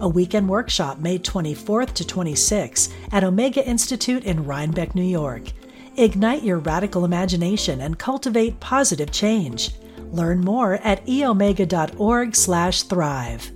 a 0.00 0.08
weekend 0.08 0.48
workshop 0.48 0.98
May 0.98 1.18
24th 1.18 1.94
to 1.94 2.04
26th 2.04 2.92
at 3.12 3.24
Omega 3.24 3.66
Institute 3.66 4.24
in 4.24 4.44
Rhinebeck, 4.44 4.94
New 4.94 5.02
York. 5.02 5.52
Ignite 5.96 6.42
your 6.42 6.58
radical 6.58 7.04
imagination 7.04 7.80
and 7.80 7.98
cultivate 7.98 8.60
positive 8.60 9.12
change. 9.12 9.72
Learn 10.12 10.40
more 10.40 10.74
at 10.74 11.04
eomega.org/thrive. 11.06 13.50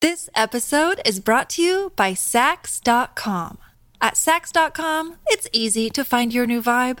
This 0.00 0.30
episode 0.34 1.00
is 1.04 1.20
brought 1.20 1.50
to 1.50 1.62
you 1.62 1.92
by 1.94 2.12
Saks.com. 2.12 3.58
At 4.00 4.14
Saks.com, 4.14 5.16
it's 5.26 5.48
easy 5.52 5.90
to 5.90 6.04
find 6.04 6.32
your 6.32 6.46
new 6.46 6.62
vibe. 6.62 7.00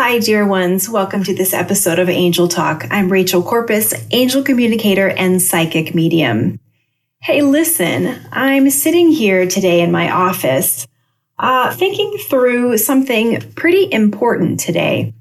Hi, 0.00 0.20
dear 0.20 0.46
ones. 0.46 0.88
Welcome 0.88 1.24
to 1.24 1.34
this 1.34 1.52
episode 1.52 1.98
of 1.98 2.08
Angel 2.08 2.46
Talk. 2.46 2.86
I'm 2.88 3.10
Rachel 3.10 3.42
Corpus, 3.42 3.92
angel 4.12 4.44
communicator 4.44 5.08
and 5.08 5.42
psychic 5.42 5.92
medium. 5.92 6.60
Hey, 7.20 7.42
listen, 7.42 8.16
I'm 8.30 8.70
sitting 8.70 9.10
here 9.10 9.48
today 9.48 9.80
in 9.80 9.90
my 9.90 10.08
office 10.08 10.86
uh, 11.40 11.74
thinking 11.74 12.16
through 12.30 12.78
something 12.78 13.40
pretty 13.56 13.92
important 13.92 14.60
today. 14.60 15.14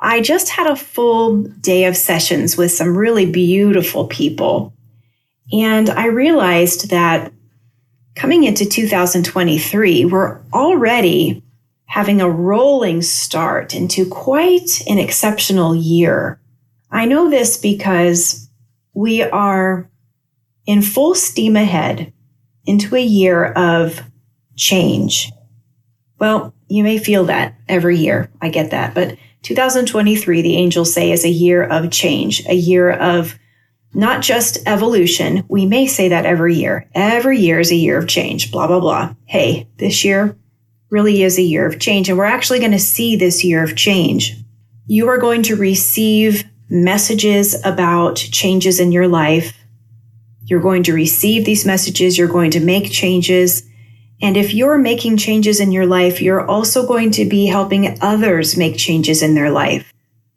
I 0.00 0.20
just 0.20 0.48
had 0.48 0.66
a 0.66 0.74
full 0.74 1.44
day 1.44 1.84
of 1.84 1.96
sessions 1.96 2.56
with 2.56 2.72
some 2.72 2.96
really 2.98 3.30
beautiful 3.30 4.08
people. 4.08 4.74
And 5.52 5.88
I 5.88 6.06
realized 6.06 6.90
that 6.90 7.32
coming 8.16 8.42
into 8.42 8.66
2023, 8.66 10.06
we're 10.06 10.40
already 10.52 11.44
having 11.94 12.20
a 12.20 12.28
rolling 12.28 13.00
start 13.00 13.72
into 13.72 14.04
quite 14.04 14.82
an 14.88 14.98
exceptional 14.98 15.76
year. 15.76 16.40
I 16.90 17.04
know 17.04 17.30
this 17.30 17.56
because 17.56 18.50
we 18.94 19.22
are 19.22 19.88
in 20.66 20.82
full 20.82 21.14
steam 21.14 21.54
ahead 21.54 22.12
into 22.66 22.96
a 22.96 23.00
year 23.00 23.44
of 23.44 24.02
change. 24.56 25.30
Well, 26.18 26.52
you 26.66 26.82
may 26.82 26.98
feel 26.98 27.26
that 27.26 27.54
every 27.68 27.96
year. 27.96 28.28
I 28.42 28.48
get 28.48 28.72
that. 28.72 28.92
But 28.92 29.16
2023, 29.42 30.42
the 30.42 30.56
angels 30.56 30.92
say, 30.92 31.12
is 31.12 31.24
a 31.24 31.28
year 31.28 31.62
of 31.62 31.92
change, 31.92 32.44
a 32.48 32.56
year 32.56 32.90
of 32.90 33.38
not 33.92 34.20
just 34.20 34.58
evolution. 34.66 35.44
We 35.48 35.64
may 35.64 35.86
say 35.86 36.08
that 36.08 36.26
every 36.26 36.56
year. 36.56 36.90
Every 36.92 37.38
year 37.38 37.60
is 37.60 37.70
a 37.70 37.76
year 37.76 37.98
of 37.98 38.08
change, 38.08 38.50
blah, 38.50 38.66
blah, 38.66 38.80
blah. 38.80 39.14
Hey, 39.26 39.68
this 39.76 40.04
year, 40.04 40.36
really 40.90 41.22
is 41.22 41.38
a 41.38 41.42
year 41.42 41.66
of 41.66 41.80
change. 41.80 42.08
And 42.08 42.18
we're 42.18 42.24
actually 42.24 42.60
going 42.60 42.72
to 42.72 42.78
see 42.78 43.16
this 43.16 43.44
year 43.44 43.62
of 43.62 43.76
change. 43.76 44.36
You 44.86 45.08
are 45.08 45.18
going 45.18 45.42
to 45.44 45.56
receive 45.56 46.44
messages 46.68 47.54
about 47.64 48.16
changes 48.16 48.80
in 48.80 48.92
your 48.92 49.08
life. 49.08 49.56
You're 50.44 50.60
going 50.60 50.82
to 50.84 50.92
receive 50.92 51.44
these 51.44 51.64
messages. 51.64 52.18
You're 52.18 52.28
going 52.28 52.50
to 52.52 52.60
make 52.60 52.90
changes. 52.90 53.68
And 54.20 54.36
if 54.36 54.54
you're 54.54 54.78
making 54.78 55.16
changes 55.16 55.60
in 55.60 55.72
your 55.72 55.86
life, 55.86 56.20
you're 56.20 56.46
also 56.46 56.86
going 56.86 57.10
to 57.12 57.24
be 57.24 57.46
helping 57.46 57.98
others 58.00 58.56
make 58.56 58.76
changes 58.76 59.22
in 59.22 59.34
their 59.34 59.50
life. 59.50 59.92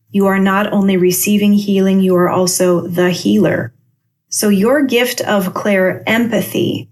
You 0.09 0.27
are 0.27 0.39
not 0.39 0.71
only 0.71 0.97
receiving 0.97 1.53
healing, 1.53 2.01
you 2.01 2.15
are 2.15 2.29
also 2.29 2.87
the 2.87 3.11
healer. 3.11 3.73
So 4.29 4.49
your 4.49 4.83
gift 4.83 5.21
of 5.21 5.53
clair 5.53 6.03
empathy 6.07 6.89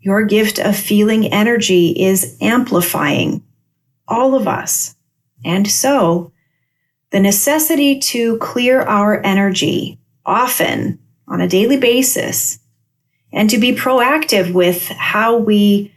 your 0.00 0.24
gift 0.24 0.58
of 0.58 0.76
feeling 0.76 1.32
energy 1.32 1.90
is 1.90 2.36
amplifying 2.40 3.42
all 4.08 4.34
of 4.34 4.48
us. 4.48 4.96
And 5.44 5.70
so 5.70 6.32
the 7.10 7.20
necessity 7.20 7.98
to 7.98 8.38
clear 8.38 8.82
our 8.82 9.24
energy 9.24 9.98
often 10.24 10.98
on 11.28 11.40
a 11.40 11.48
daily 11.48 11.76
basis 11.76 12.58
and 13.32 13.48
to 13.50 13.58
be 13.58 13.72
proactive 13.72 14.52
with 14.52 14.88
how 14.88 15.36
we 15.36 15.92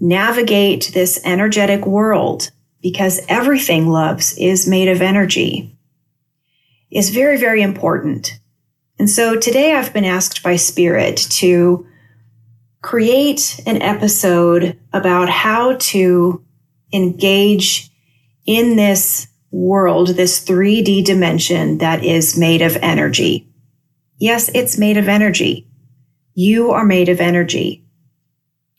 navigate 0.00 0.90
this 0.94 1.20
energetic 1.24 1.86
world 1.86 2.50
because 2.82 3.20
everything 3.28 3.88
loves 3.88 4.36
is 4.38 4.66
made 4.66 4.88
of 4.88 5.02
energy 5.02 5.76
is 6.90 7.10
very, 7.10 7.36
very 7.36 7.62
important. 7.62 8.38
And 8.98 9.08
so 9.08 9.36
today 9.36 9.74
I've 9.74 9.92
been 9.92 10.04
asked 10.04 10.42
by 10.42 10.56
Spirit 10.56 11.16
to 11.30 11.86
create 12.82 13.60
an 13.66 13.82
episode 13.82 14.78
about 14.92 15.28
how 15.28 15.76
to 15.76 16.44
engage 16.92 17.90
in 18.46 18.76
this 18.76 19.28
world, 19.50 20.08
this 20.08 20.44
3D 20.44 21.04
dimension 21.04 21.78
that 21.78 22.04
is 22.04 22.38
made 22.38 22.62
of 22.62 22.76
energy. 22.76 23.48
Yes, 24.18 24.50
it's 24.54 24.78
made 24.78 24.96
of 24.96 25.08
energy. 25.08 25.68
You 26.34 26.70
are 26.70 26.84
made 26.84 27.08
of 27.08 27.20
energy. 27.20 27.84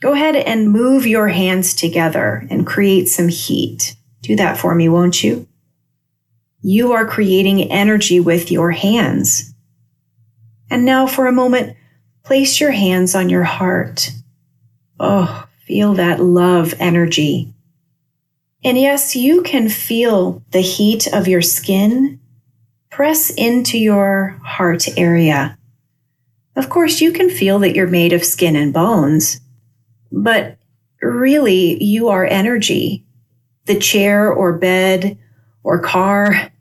Go 0.01 0.13
ahead 0.13 0.35
and 0.35 0.72
move 0.72 1.06
your 1.06 1.28
hands 1.28 1.75
together 1.75 2.47
and 2.50 2.66
create 2.66 3.07
some 3.07 3.28
heat. 3.28 3.95
Do 4.22 4.35
that 4.35 4.57
for 4.57 4.73
me, 4.73 4.89
won't 4.89 5.23
you? 5.23 5.47
You 6.62 6.94
are 6.94 7.06
creating 7.06 7.72
energy 7.72 8.19
with 8.19 8.51
your 8.51 8.72
hands. 8.72 9.53
And 10.69 10.85
now 10.85 11.06
for 11.06 11.28
a 11.28 11.31
moment, 11.31 11.75
Place 12.24 12.59
your 12.59 12.72
hands 12.72 13.16
on 13.16 13.30
your 13.30 13.44
heart. 13.44 14.12
Oh, 15.00 15.48
feel 15.66 15.94
that 15.96 16.20
love 16.20 16.74
energy. 16.80 17.54
And 18.64 18.78
yes, 18.78 19.16
you 19.16 19.42
can 19.42 19.70
feel 19.70 20.44
the 20.52 20.62
heat 20.62 21.08
of 21.12 21.28
your 21.28 21.42
skin. 21.42 22.20
Press 22.92 23.31
into 23.31 23.78
your 23.80 24.40
heart 24.44 24.88
area. 24.98 25.58
Of 26.56 26.70
course, 26.70 27.02
you 27.02 27.12
can 27.12 27.30
feel 27.30 27.60
that 27.60 27.76
you're 27.76 27.88
made 27.88 28.14
of 28.14 28.24
skin 28.24 28.56
and 28.56 28.74
bones, 28.74 29.40
but 30.12 30.58
really, 31.02 31.81
you 31.81 32.10
are 32.10 32.26
energy. 32.26 33.06
The 33.66 33.80
chair 33.80 34.31
or 34.31 34.58
bed 34.58 35.18
or 35.64 35.80
car, 35.80 36.52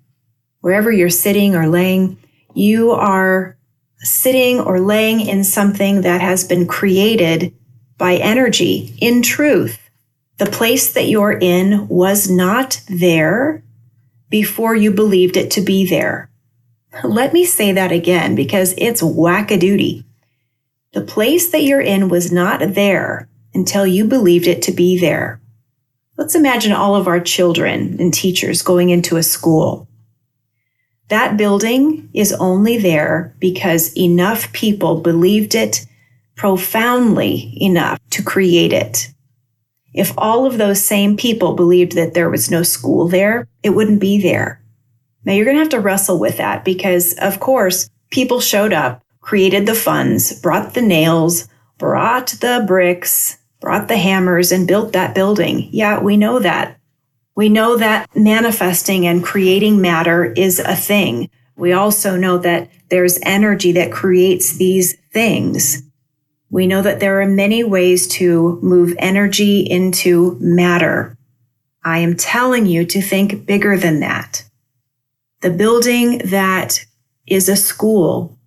wherever 0.61 0.93
you're 0.93 1.11
sitting 1.11 1.57
or 1.57 1.69
laying, 1.69 2.19
you 2.55 2.93
are 2.93 3.57
sitting 4.03 4.61
or 4.61 4.81
laying 4.81 5.21
in 5.21 5.45
something 5.45 6.03
that 6.03 6.21
has 6.21 6.45
been 6.45 6.67
created 6.67 7.55
by 7.99 8.17
energy. 8.17 8.97
In 9.01 9.23
truth, 9.23 9.91
the 10.39 10.47
place 10.47 10.93
that 10.95 11.09
you're 11.09 11.39
in 11.39 11.87
was 11.89 12.31
not 12.31 12.81
there 12.89 13.63
before 14.31 14.75
you 14.75 14.91
believed 14.91 15.37
it 15.37 15.51
to 15.53 15.61
be 15.61 15.87
there. 15.87 16.31
Let 17.05 17.33
me 17.33 17.45
say 17.45 17.73
that 17.73 17.93
again 17.93 18.35
because 18.35 18.75
it's 18.79 19.03
wackadoodie. 19.03 20.05
The 20.93 21.03
place 21.03 21.51
that 21.51 21.63
you're 21.63 21.81
in 21.81 22.09
was 22.09 22.33
not 22.33 22.61
there 22.75 23.29
until 23.55 23.87
you 23.87 24.05
believed 24.05 24.47
it 24.47 24.63
to 24.63 24.73
be 24.73 24.99
there. 24.99 25.41
Let's 26.17 26.35
imagine 26.35 26.73
all 26.73 26.97
of 26.97 27.07
our 27.07 27.21
children 27.21 27.97
and 28.01 28.13
teachers 28.13 28.63
going 28.63 28.91
into 28.91 29.17
a 29.17 29.23
school. 29.23 29.89
That 31.11 31.37
building 31.37 32.09
is 32.15 32.33
only 32.33 32.79
there 32.79 33.35
because 33.41 33.97
enough 33.97 34.53
people 34.53 35.01
believed 35.01 35.55
it 35.55 35.87
profoundly 36.37 37.59
enough 37.61 37.99
to 38.11 38.23
create 38.23 38.73
it. 38.73 39.09
If 39.93 40.15
all 40.17 40.47
of 40.47 40.57
those 40.57 40.85
same 40.85 41.17
people 41.17 41.55
believed 41.55 41.93
that 41.93 42.15
there 42.15 42.31
was 42.31 42.51
no 42.51 42.63
school 42.63 43.09
there, 43.09 43.49
it 43.65 43.71
wouldn't 43.71 44.01
be 44.01 44.23
there. 44.23 44.63
Now 45.25 45.33
you're 45.33 45.45
going 45.45 45.57
to 45.57 45.63
have 45.63 45.71
to 45.71 45.81
wrestle 45.81 46.19
with 46.19 46.37
that 46.37 46.65
because, 46.65 47.15
of 47.21 47.41
course, 47.41 47.91
people 48.11 48.41
showed 48.41 48.73
up, 48.73 49.03
created 49.21 49.67
the 49.67 49.75
funds, 49.75 50.41
brought 50.41 50.75
the 50.75 50.81
nails, 50.81 51.49
brought 51.77 52.29
the 52.41 52.65
bricks, 52.67 53.37
brought 53.61 53.89
the 53.89 53.99
hammers, 53.99 54.53
and 54.53 54.69
built 54.69 54.93
that 54.93 55.15
building. 55.15 55.69
Yeah, 55.73 56.01
we 56.01 56.17
know 56.17 56.39
that. 56.39 56.79
We 57.35 57.49
know 57.49 57.77
that 57.77 58.15
manifesting 58.15 59.07
and 59.07 59.25
creating 59.25 59.81
matter 59.81 60.33
is 60.33 60.59
a 60.59 60.77
thing. 60.77 61.31
We 61.57 61.73
also 61.73 62.17
know 62.17 62.39
that 62.39 62.71
there's 62.89 63.19
energy 63.23 63.73
that 63.73 63.93
creates 63.93 64.57
these 64.57 64.97
things. 65.13 65.83
We 66.51 66.67
know 66.67 66.83
that 66.83 67.01
there 67.01 67.21
are 67.21 67.27
many 67.27 67.63
ways 67.63 68.09
to 68.09 68.59
move 68.63 68.97
energy 68.99 69.61
into 69.61 70.37
matter. 70.41 71.17
I 71.85 71.99
am 71.99 72.17
telling 72.17 72.67
you 72.67 72.85
to 72.87 73.01
think 73.01 73.47
bigger 73.47 73.77
than 73.77 74.01
that. 74.01 74.45
The 75.41 75.51
building 75.51 76.19
that 76.25 76.85
is 77.27 77.49
a 77.49 77.57
school, 77.57 78.39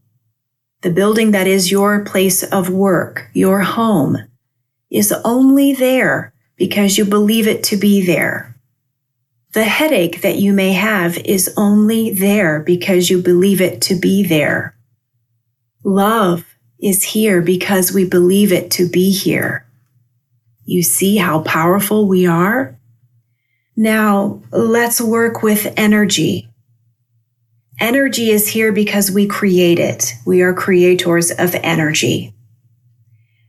the 0.82 0.92
building 0.92 1.32
that 1.32 1.48
is 1.48 1.72
your 1.72 2.04
place 2.04 2.44
of 2.44 2.70
work, 2.70 3.30
your 3.34 3.62
home, 3.62 4.18
is 4.92 5.14
only 5.24 5.74
there 5.74 6.34
because 6.58 6.98
you 6.98 7.06
believe 7.06 7.48
it 7.48 7.64
to 7.64 7.78
be 7.78 8.06
there. 8.06 8.53
The 9.54 9.64
headache 9.64 10.22
that 10.22 10.38
you 10.38 10.52
may 10.52 10.74
have 10.74 11.18
is 11.20 11.54
only 11.56 12.12
there 12.12 12.60
because 12.60 13.10
you 13.10 13.22
believe 13.22 13.62
it 13.62 13.82
to 13.84 13.96
be 13.96 14.24
there. 14.24 14.76
Love 15.84 16.46
is 16.80 17.04
here 17.04 17.42
because 17.42 17.94
we 17.94 18.04
believe 18.04 18.52
it 18.52 18.72
to 18.72 18.90
be 18.90 19.12
here. 19.12 19.66
You 20.66 20.82
see 20.82 21.18
how 21.18 21.42
powerful 21.42 22.08
we 22.08 22.26
are? 22.26 22.80
Now 23.76 24.42
let's 24.52 25.00
work 25.00 25.44
with 25.44 25.72
energy. 25.78 26.50
Energy 27.80 28.32
is 28.32 28.48
here 28.48 28.72
because 28.72 29.12
we 29.12 29.28
create 29.28 29.78
it. 29.78 30.14
We 30.26 30.42
are 30.42 30.54
creators 30.54 31.32
of 31.32 31.56
energy. 31.56 32.34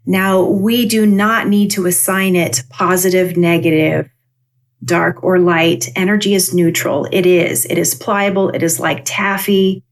Now, 0.07 0.43
we 0.43 0.87
do 0.87 1.07
not 1.07 1.49
need 1.49 1.71
to 1.73 1.87
assign 1.87 2.37
it 2.37 2.63
positive, 2.69 3.39
negative, 3.39 4.11
dark, 4.85 5.23
or 5.23 5.39
light. 5.39 5.89
Energy 5.97 6.35
is 6.35 6.55
neutral. 6.55 7.07
It 7.11 7.27
is. 7.27 7.65
It 7.67 7.79
is 7.79 7.95
pliable. 7.95 8.51
It 8.51 8.63
is 8.63 8.79
like 8.79 9.03
taffy. 9.05 9.83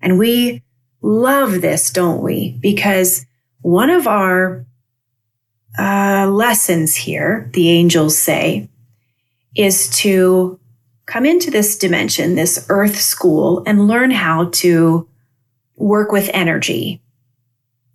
And 0.00 0.18
we 0.18 0.62
love 1.02 1.60
this, 1.60 1.90
don't 1.90 2.22
we? 2.22 2.58
Because 2.60 3.26
one 3.60 3.90
of 3.90 4.06
our 4.06 4.64
uh, 5.78 6.28
lessons 6.30 6.96
here, 6.96 7.50
the 7.54 7.70
angels 7.70 8.16
say, 8.16 8.68
is 9.56 9.88
to 9.98 10.58
come 11.06 11.26
into 11.26 11.50
this 11.50 11.76
dimension, 11.76 12.34
this 12.34 12.66
earth 12.68 13.00
school, 13.00 13.62
and 13.66 13.88
learn 13.88 14.10
how 14.10 14.50
to 14.52 15.08
work 15.76 16.12
with 16.12 16.30
energy. 16.32 17.02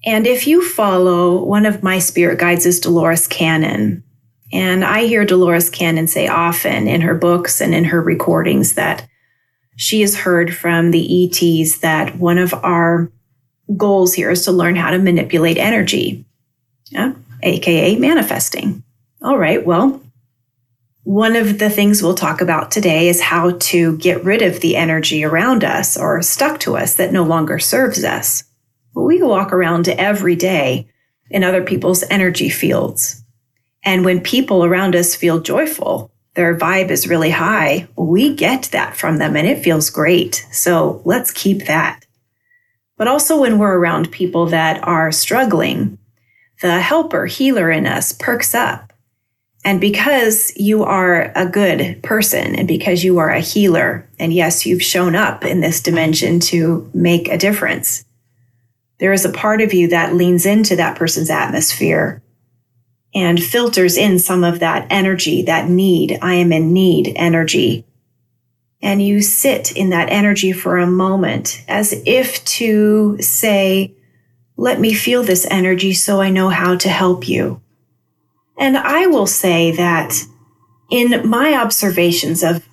And 0.05 0.27
if 0.27 0.45
you 0.45 0.67
follow 0.67 1.43
one 1.43 1.65
of 1.65 1.81
my 1.81 1.99
spirit 1.99 2.39
guides 2.39 2.65
is 2.65 2.79
Dolores 2.79 3.27
Cannon. 3.27 4.03
And 4.55 4.85
I 4.85 5.05
hear 5.05 5.25
Dolores 5.25 5.69
Cannon 5.69 6.07
say 6.07 6.29
often 6.29 6.87
in 6.87 7.01
her 7.01 7.13
books 7.13 7.59
and 7.59 7.75
in 7.75 7.83
her 7.83 8.01
recordings 8.01 8.75
that 8.75 9.05
she 9.75 9.99
has 9.99 10.15
heard 10.15 10.55
from 10.55 10.91
the 10.91 11.25
ETs 11.25 11.79
that 11.79 12.15
one 12.15 12.37
of 12.37 12.53
our 12.53 13.11
goals 13.75 14.13
here 14.13 14.31
is 14.31 14.45
to 14.45 14.53
learn 14.53 14.77
how 14.77 14.91
to 14.91 14.97
manipulate 14.97 15.57
energy, 15.57 16.23
yeah, 16.85 17.11
aka 17.43 17.97
manifesting. 17.97 18.81
All 19.21 19.37
right, 19.37 19.65
well, 19.65 20.01
one 21.03 21.35
of 21.35 21.59
the 21.59 21.69
things 21.69 22.01
we'll 22.01 22.15
talk 22.15 22.39
about 22.39 22.71
today 22.71 23.09
is 23.09 23.19
how 23.19 23.57
to 23.59 23.97
get 23.97 24.23
rid 24.23 24.41
of 24.41 24.61
the 24.61 24.77
energy 24.77 25.25
around 25.25 25.65
us 25.65 25.97
or 25.97 26.21
stuck 26.21 26.61
to 26.61 26.77
us 26.77 26.95
that 26.95 27.11
no 27.11 27.23
longer 27.23 27.59
serves 27.59 28.05
us. 28.05 28.45
We 28.95 29.21
walk 29.21 29.51
around 29.51 29.89
every 29.89 30.37
day 30.37 30.87
in 31.29 31.43
other 31.43 31.61
people's 31.61 32.05
energy 32.09 32.47
fields. 32.47 33.21
And 33.85 34.03
when 34.03 34.19
people 34.19 34.65
around 34.65 34.95
us 34.95 35.15
feel 35.15 35.39
joyful, 35.39 36.11
their 36.33 36.57
vibe 36.57 36.89
is 36.89 37.07
really 37.07 37.29
high, 37.29 37.87
we 37.95 38.35
get 38.35 38.63
that 38.73 38.97
from 38.97 39.19
them 39.19 39.37
and 39.37 39.47
it 39.47 39.63
feels 39.63 39.89
great. 39.89 40.45
So 40.51 41.01
let's 41.05 41.31
keep 41.31 41.65
that. 41.67 42.05
But 42.97 43.07
also 43.07 43.39
when 43.39 43.57
we're 43.57 43.77
around 43.77 44.11
people 44.11 44.47
that 44.47 44.85
are 44.85 45.11
struggling, 45.11 45.97
the 46.61 46.81
helper, 46.81 47.25
healer 47.27 47.71
in 47.71 47.85
us 47.85 48.11
perks 48.11 48.53
up 48.53 48.91
and 49.65 49.81
because 49.81 50.55
you 50.55 50.83
are 50.83 51.31
a 51.35 51.47
good 51.47 52.01
person 52.03 52.55
and 52.55 52.67
because 52.67 53.03
you 53.03 53.17
are 53.17 53.31
a 53.31 53.39
healer, 53.39 54.07
and 54.19 54.31
yes, 54.31 54.63
you've 54.63 54.83
shown 54.83 55.15
up 55.15 55.43
in 55.43 55.59
this 55.59 55.81
dimension 55.81 56.39
to 56.41 56.89
make 56.93 57.27
a 57.27 57.37
difference, 57.37 58.05
there 58.99 59.11
is 59.11 59.25
a 59.25 59.31
part 59.31 59.61
of 59.61 59.73
you 59.73 59.87
that 59.87 60.13
leans 60.13 60.45
into 60.45 60.75
that 60.75 60.95
person's 60.95 61.31
atmosphere 61.31 62.21
and 63.15 63.41
filters 63.41 63.95
in 63.95 64.19
some 64.19 64.43
of 64.43 64.59
that 64.59 64.85
energy, 64.89 65.41
that 65.43 65.69
need, 65.69 66.19
I 66.21 66.33
am 66.33 66.51
in 66.51 66.73
need 66.73 67.13
energy. 67.15 67.85
And 68.81 69.01
you 69.01 69.21
sit 69.21 69.71
in 69.71 69.89
that 69.91 70.09
energy 70.09 70.51
for 70.51 70.77
a 70.77 70.85
moment 70.85 71.63
as 71.69 71.93
if 72.05 72.43
to 72.45 73.17
say, 73.21 73.95
let 74.57 74.81
me 74.81 74.93
feel 74.93 75.23
this 75.23 75.47
energy 75.49 75.93
so 75.93 76.21
I 76.21 76.29
know 76.29 76.49
how 76.49 76.75
to 76.75 76.89
help 76.89 77.27
you. 77.27 77.61
And 78.57 78.77
I 78.77 79.07
will 79.07 79.27
say 79.27 79.71
that 79.71 80.21
in 80.91 81.27
my 81.27 81.53
observations 81.53 82.43
of 82.43 82.67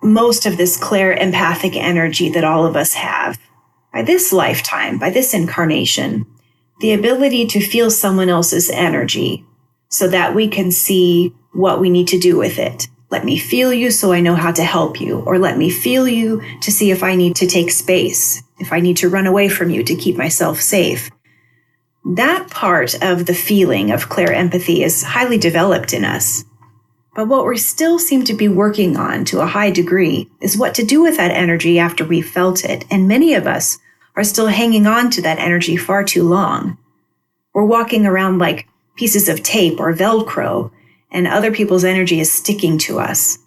most 0.00 0.46
of 0.46 0.56
this 0.56 0.76
clair 0.76 1.12
empathic 1.12 1.74
energy 1.76 2.28
that 2.30 2.44
all 2.44 2.64
of 2.64 2.76
us 2.76 2.94
have, 2.94 3.38
by 3.92 4.02
this 4.02 4.32
lifetime, 4.32 4.98
by 4.98 5.10
this 5.10 5.34
incarnation, 5.34 6.24
the 6.80 6.92
ability 6.92 7.46
to 7.48 7.60
feel 7.60 7.90
someone 7.90 8.28
else's 8.28 8.70
energy 8.70 9.44
so 9.88 10.08
that 10.08 10.34
we 10.34 10.48
can 10.48 10.70
see 10.70 11.32
what 11.52 11.80
we 11.80 11.90
need 11.90 12.08
to 12.08 12.18
do 12.18 12.36
with 12.36 12.58
it. 12.58 12.88
Let 13.10 13.24
me 13.24 13.38
feel 13.38 13.72
you 13.72 13.90
so 13.90 14.12
I 14.12 14.20
know 14.20 14.34
how 14.34 14.52
to 14.52 14.62
help 14.62 15.00
you, 15.00 15.20
or 15.20 15.38
let 15.38 15.56
me 15.56 15.70
feel 15.70 16.06
you 16.06 16.42
to 16.60 16.70
see 16.70 16.90
if 16.90 17.02
I 17.02 17.14
need 17.14 17.36
to 17.36 17.46
take 17.46 17.70
space, 17.70 18.42
if 18.58 18.72
I 18.72 18.80
need 18.80 18.98
to 18.98 19.08
run 19.08 19.26
away 19.26 19.48
from 19.48 19.70
you 19.70 19.82
to 19.82 19.96
keep 19.96 20.16
myself 20.16 20.60
safe. 20.60 21.10
That 22.04 22.50
part 22.50 23.02
of 23.02 23.26
the 23.26 23.34
feeling 23.34 23.90
of 23.90 24.08
clair 24.08 24.32
empathy 24.32 24.82
is 24.82 25.02
highly 25.02 25.38
developed 25.38 25.92
in 25.92 26.04
us. 26.04 26.44
But 27.16 27.28
what 27.28 27.46
we 27.46 27.56
still 27.56 27.98
seem 27.98 28.24
to 28.24 28.34
be 28.34 28.46
working 28.46 28.96
on 28.96 29.24
to 29.26 29.40
a 29.40 29.46
high 29.46 29.70
degree 29.70 30.28
is 30.40 30.56
what 30.56 30.74
to 30.74 30.84
do 30.84 31.02
with 31.02 31.16
that 31.16 31.32
energy 31.32 31.78
after 31.78 32.04
we've 32.04 32.28
felt 32.28 32.64
it. 32.64 32.84
And 32.90 33.08
many 33.08 33.34
of 33.34 33.46
us 33.46 33.78
are 34.14 34.22
still 34.22 34.46
hanging 34.46 34.86
on 34.86 35.10
to 35.10 35.22
that 35.22 35.38
energy 35.38 35.76
far 35.76 36.04
too 36.04 36.28
long. 36.28 36.78
We're 37.52 37.64
walking 37.64 38.06
around 38.06 38.38
like 38.38 38.67
pieces 38.98 39.28
of 39.28 39.42
tape 39.42 39.80
or 39.80 39.94
Velcro, 39.94 40.70
and 41.10 41.26
other 41.26 41.50
people's 41.50 41.84
energy 41.84 42.20
is 42.20 42.30
sticking 42.30 42.76
to 42.78 42.98
us. 42.98 43.38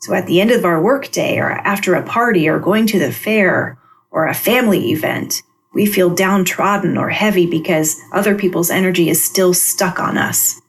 So 0.00 0.14
at 0.14 0.26
the 0.26 0.40
end 0.40 0.50
of 0.50 0.64
our 0.64 0.80
workday 0.80 1.38
or 1.38 1.50
after 1.50 1.94
a 1.94 2.02
party 2.06 2.48
or 2.48 2.58
going 2.58 2.86
to 2.86 2.98
the 2.98 3.12
fair 3.12 3.78
or 4.10 4.26
a 4.26 4.34
family 4.34 4.90
event, 4.90 5.42
we 5.74 5.84
feel 5.84 6.14
downtrodden 6.14 6.96
or 6.96 7.10
heavy 7.10 7.46
because 7.46 8.00
other 8.12 8.34
people's 8.34 8.70
energy 8.70 9.10
is 9.10 9.22
still 9.22 9.52
stuck 9.52 9.98
on 9.98 10.16
us. 10.16 10.60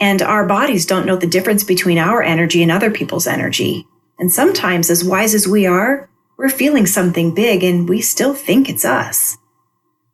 And 0.00 0.22
our 0.22 0.46
bodies 0.46 0.86
don't 0.86 1.06
know 1.06 1.16
the 1.16 1.26
difference 1.26 1.64
between 1.64 1.98
our 1.98 2.22
energy 2.22 2.62
and 2.62 2.72
other 2.72 2.90
people's 2.90 3.26
energy. 3.26 3.86
And 4.18 4.32
sometimes, 4.32 4.90
as 4.90 5.04
wise 5.04 5.34
as 5.34 5.46
we 5.46 5.66
are, 5.66 6.08
we're 6.36 6.48
feeling 6.48 6.86
something 6.86 7.34
big 7.34 7.62
and 7.62 7.88
we 7.88 8.00
still 8.00 8.34
think 8.34 8.68
it's 8.68 8.84
us. 8.84 9.36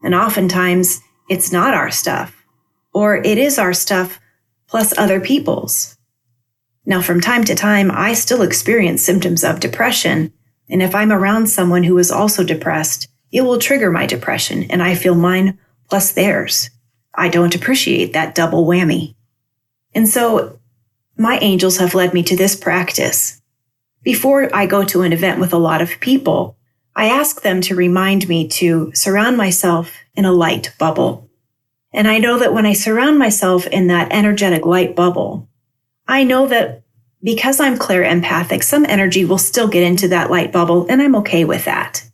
And 0.02 0.14
oftentimes, 0.14 1.00
it's 1.28 1.52
not 1.52 1.75
our 1.75 1.90
stuff, 1.90 2.44
or 2.95 3.17
it 3.17 3.37
is 3.37 3.59
our 3.59 3.75
stuff 3.75 4.21
plus 4.67 4.97
other 4.97 5.21
people's. 5.21 5.99
Now, 6.87 7.03
from 7.03 7.21
time 7.21 7.45
to 7.45 7.55
time, 7.55 7.91
I 7.93 8.15
still 8.15 8.43
experience 8.43 9.03
symptoms 9.03 9.43
of 9.43 9.61
depression. 9.61 10.33
And 10.69 10.83
if 10.83 10.95
I'm 10.95 11.13
around 11.13 11.49
someone 11.49 11.85
who 11.85 11.99
is 11.99 12.11
also 12.11 12.45
depressed, 12.45 13.09
it 13.33 13.43
will 13.43 13.59
trigger 13.59 13.91
my 13.91 14.07
depression 14.07 14.65
and 14.71 14.83
I 14.83 14.95
feel 14.95 15.15
mine 15.15 15.59
plus 15.89 16.13
theirs. 16.13 16.71
I 17.15 17.29
don't 17.29 17.55
appreciate 17.55 18.13
that 18.13 18.35
double 18.35 18.67
whammy. 18.67 19.15
And 19.95 20.09
so 20.09 20.59
my 21.17 21.39
angels 21.39 21.79
have 21.79 21.95
led 21.95 22.13
me 22.13 22.23
to 22.25 22.37
this 22.37 22.57
practice. 22.57 23.41
Before 24.03 24.55
I 24.55 24.67
go 24.67 24.85
to 24.85 25.03
an 25.03 25.13
event 25.13 25.41
with 25.41 25.53
a 25.53 25.59
lot 25.59 25.81
of 25.81 26.01
people, 26.01 26.57
I 26.97 27.07
ask 27.07 27.43
them 27.43 27.61
to 27.63 27.75
remind 27.75 28.29
me 28.29 28.47
to 28.49 28.93
surround 28.95 29.37
myself 29.37 29.93
in 30.15 30.25
a 30.25 30.33
light 30.33 30.73
bubble. 30.79 31.29
And 31.95 32.09
I 32.09 32.19
know 32.19 32.41
that 32.41 32.53
when 32.53 32.67
I 32.67 32.73
surround 32.73 33.21
myself 33.21 33.69
in 33.69 33.87
that 33.87 34.13
energetic 34.13 34.67
light 34.67 34.97
bubble, 34.97 35.49
I 36.09 36.25
know 36.25 36.49
that 36.49 36.83
because 37.23 37.61
I'm 37.61 37.79
clair 37.79 38.03
empathic, 38.03 38.65
some 38.65 38.85
energy 38.85 39.25
will 39.25 39.39
still 39.39 39.69
get 39.69 39.85
into 39.85 40.09
that 40.09 40.31
light 40.31 40.53
bubble, 40.53 40.87
and 40.91 41.01
I'm 41.01 41.15
okay 41.17 41.45
with 41.45 41.65
that. 41.65 42.05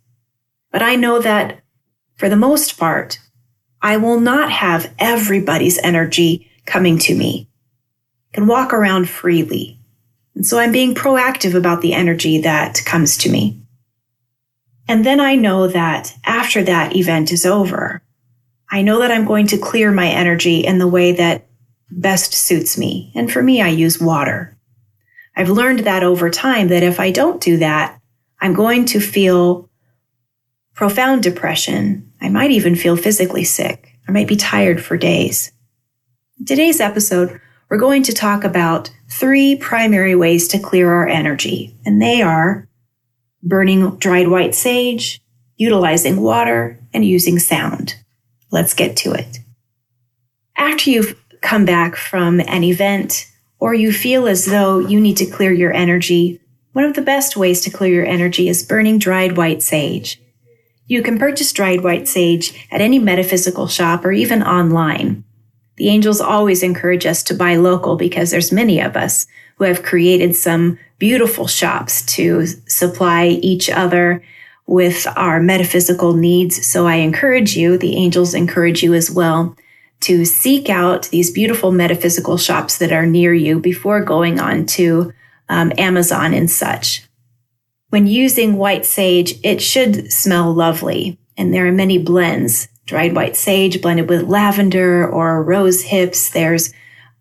But 0.71 0.83
I 0.83 0.95
know 0.97 1.19
that 1.19 1.63
for 2.15 2.29
the 2.29 2.37
most 2.37 2.79
part, 2.79 3.19
I 3.81 3.97
will 3.97 4.21
not 4.21 4.53
have 4.53 4.93
everybody's 4.99 5.79
energy 5.79 6.51
coming 6.67 6.99
to 6.99 7.17
me. 7.17 7.49
I 8.33 8.37
can 8.37 8.47
walk 8.47 8.75
around 8.75 9.09
freely. 9.09 9.79
And 10.35 10.45
so 10.45 10.59
I'm 10.59 10.73
being 10.73 10.95
proactive 10.95 11.55
about 11.55 11.81
the 11.81 11.95
energy 11.95 12.39
that 12.43 12.83
comes 12.85 13.17
to 13.19 13.31
me. 13.31 13.63
And 14.87 15.07
then 15.07 15.21
I 15.21 15.37
know 15.37 15.67
that 15.67 16.15
after 16.25 16.63
that 16.65 16.95
event 16.95 17.33
is 17.33 17.47
over, 17.47 18.03
I 18.71 18.83
know 18.83 19.01
that 19.01 19.11
I'm 19.11 19.25
going 19.25 19.47
to 19.49 19.59
clear 19.59 19.91
my 19.91 20.09
energy 20.09 20.61
in 20.61 20.79
the 20.79 20.87
way 20.87 21.13
that 21.13 21.47
best 21.91 22.33
suits 22.33 22.79
me. 22.79 23.13
And 23.15 23.31
for 23.31 23.43
me, 23.43 23.61
I 23.61 23.69
use 23.69 24.01
water. 24.01 24.57
I've 25.37 25.51
learned 25.51 25.81
that 25.81 26.03
over 26.03 26.31
time 26.31 26.69
that 26.69 26.83
if 26.83 27.01
I 27.01 27.11
don't 27.11 27.41
do 27.41 27.57
that, 27.59 28.01
I'm 28.41 28.55
going 28.55 28.85
to 28.87 29.01
feel 29.01 29.69
profound 30.75 31.23
depression. 31.23 32.13
I 32.21 32.29
might 32.29 32.51
even 32.51 32.77
feel 32.77 32.97
physically 32.97 33.45
sick. 33.45 33.99
I 34.09 34.13
might 34.13 34.29
be 34.29 34.37
tired 34.37 34.83
for 34.83 34.97
days. 34.97 35.53
In 36.39 36.47
today's 36.47 36.81
episode, 36.81 37.41
we're 37.69 37.79
going 37.79 38.03
to 38.05 38.13
talk 38.13 38.45
about 38.45 38.91
three 39.09 39.57
primary 39.57 40.15
ways 40.15 40.49
to 40.49 40.59
clear 40.59 40.91
our 40.93 41.07
energy, 41.07 41.77
and 41.85 42.01
they 42.01 42.23
are 42.23 42.69
burning 43.43 43.97
dried 43.97 44.29
white 44.29 44.55
sage, 44.55 45.21
utilizing 45.57 46.21
water, 46.21 46.79
and 46.93 47.05
using 47.05 47.39
sound. 47.39 47.95
Let's 48.51 48.75
get 48.75 48.97
to 48.99 49.13
it. 49.13 49.39
After 50.57 50.91
you've 50.91 51.21
come 51.41 51.65
back 51.65 51.97
from 51.97 52.41
an 52.41 52.65
event 52.65 53.27
or 53.59 53.75
you 53.75 53.93
feel 53.93 54.27
as 54.27 54.47
though 54.47 54.79
you 54.79 55.01
need 55.01 55.17
to 55.19 55.27
clear 55.27 55.53
your 55.53 55.73
energy, 55.73 56.41
one 56.73 56.85
of 56.85 56.95
the 56.95 57.03
best 57.03 57.37
ways 57.37 57.61
to 57.63 57.71
clear 57.71 57.93
your 57.93 58.07
energy 58.07 58.49
is 58.49 58.63
burning 58.63 58.99
dried 58.99 59.37
white 59.37 59.63
sage. 59.63 60.21
You 60.87 61.03
can 61.03 61.19
purchase 61.19 61.53
dried 61.53 61.83
white 61.83 62.09
sage 62.09 62.67
at 62.71 62.81
any 62.81 62.99
metaphysical 62.99 63.69
shop 63.69 64.05
or 64.05 64.13
even 64.13 64.43
online. 64.43 65.25
The 65.77 65.89
angels 65.89 66.21
always 66.21 66.63
encourage 66.63 67.07
us 67.07 67.23
to 67.25 67.35
buy 67.35 67.57
local 67.57 67.97
because 67.97 68.31
there's 68.31 68.53
many 68.53 68.81
of 68.81 68.97
us 68.97 69.27
who 69.57 69.65
have 69.65 69.83
created 69.83 70.35
some 70.35 70.79
beautiful 70.99 71.47
shops 71.47 72.03
to 72.17 72.47
supply 72.67 73.27
each 73.29 73.71
other 73.71 74.23
with 74.71 75.05
our 75.17 75.41
metaphysical 75.41 76.15
needs. 76.15 76.65
So 76.65 76.87
I 76.87 76.97
encourage 76.97 77.57
you, 77.57 77.77
the 77.77 77.97
angels 77.97 78.35
encourage 78.35 78.85
you 78.85 78.95
as 78.95 79.11
well, 79.11 79.57
to 80.03 80.25
seek 80.25 80.71
out 80.71 81.09
these 81.09 81.33
beautiful 81.33 81.73
metaphysical 81.73 82.39
shops 82.39 82.79
that 82.79 82.93
are 82.93 83.05
near 83.05 83.35
you 83.35 83.59
before 83.59 84.01
going 84.01 84.39
on 84.39 84.67
to 84.67 85.13
um, 85.49 85.73
Amazon 85.77 86.33
and 86.33 86.49
such. 86.49 87.03
When 87.89 88.07
using 88.07 88.59
white 88.59 88.87
sage, 88.87 89.35
it 89.43 89.61
should 89.61 90.13
smell 90.13 90.55
lovely. 90.55 91.19
And 91.37 91.53
there 91.53 91.67
are 91.67 91.73
many 91.73 91.99
blends 91.99 92.69
dried 92.87 93.15
white 93.15 93.37
sage 93.37 93.83
blended 93.83 94.09
with 94.09 94.29
lavender 94.29 95.09
or 95.09 95.43
rose 95.43 95.83
hips. 95.83 96.31
There's 96.31 96.73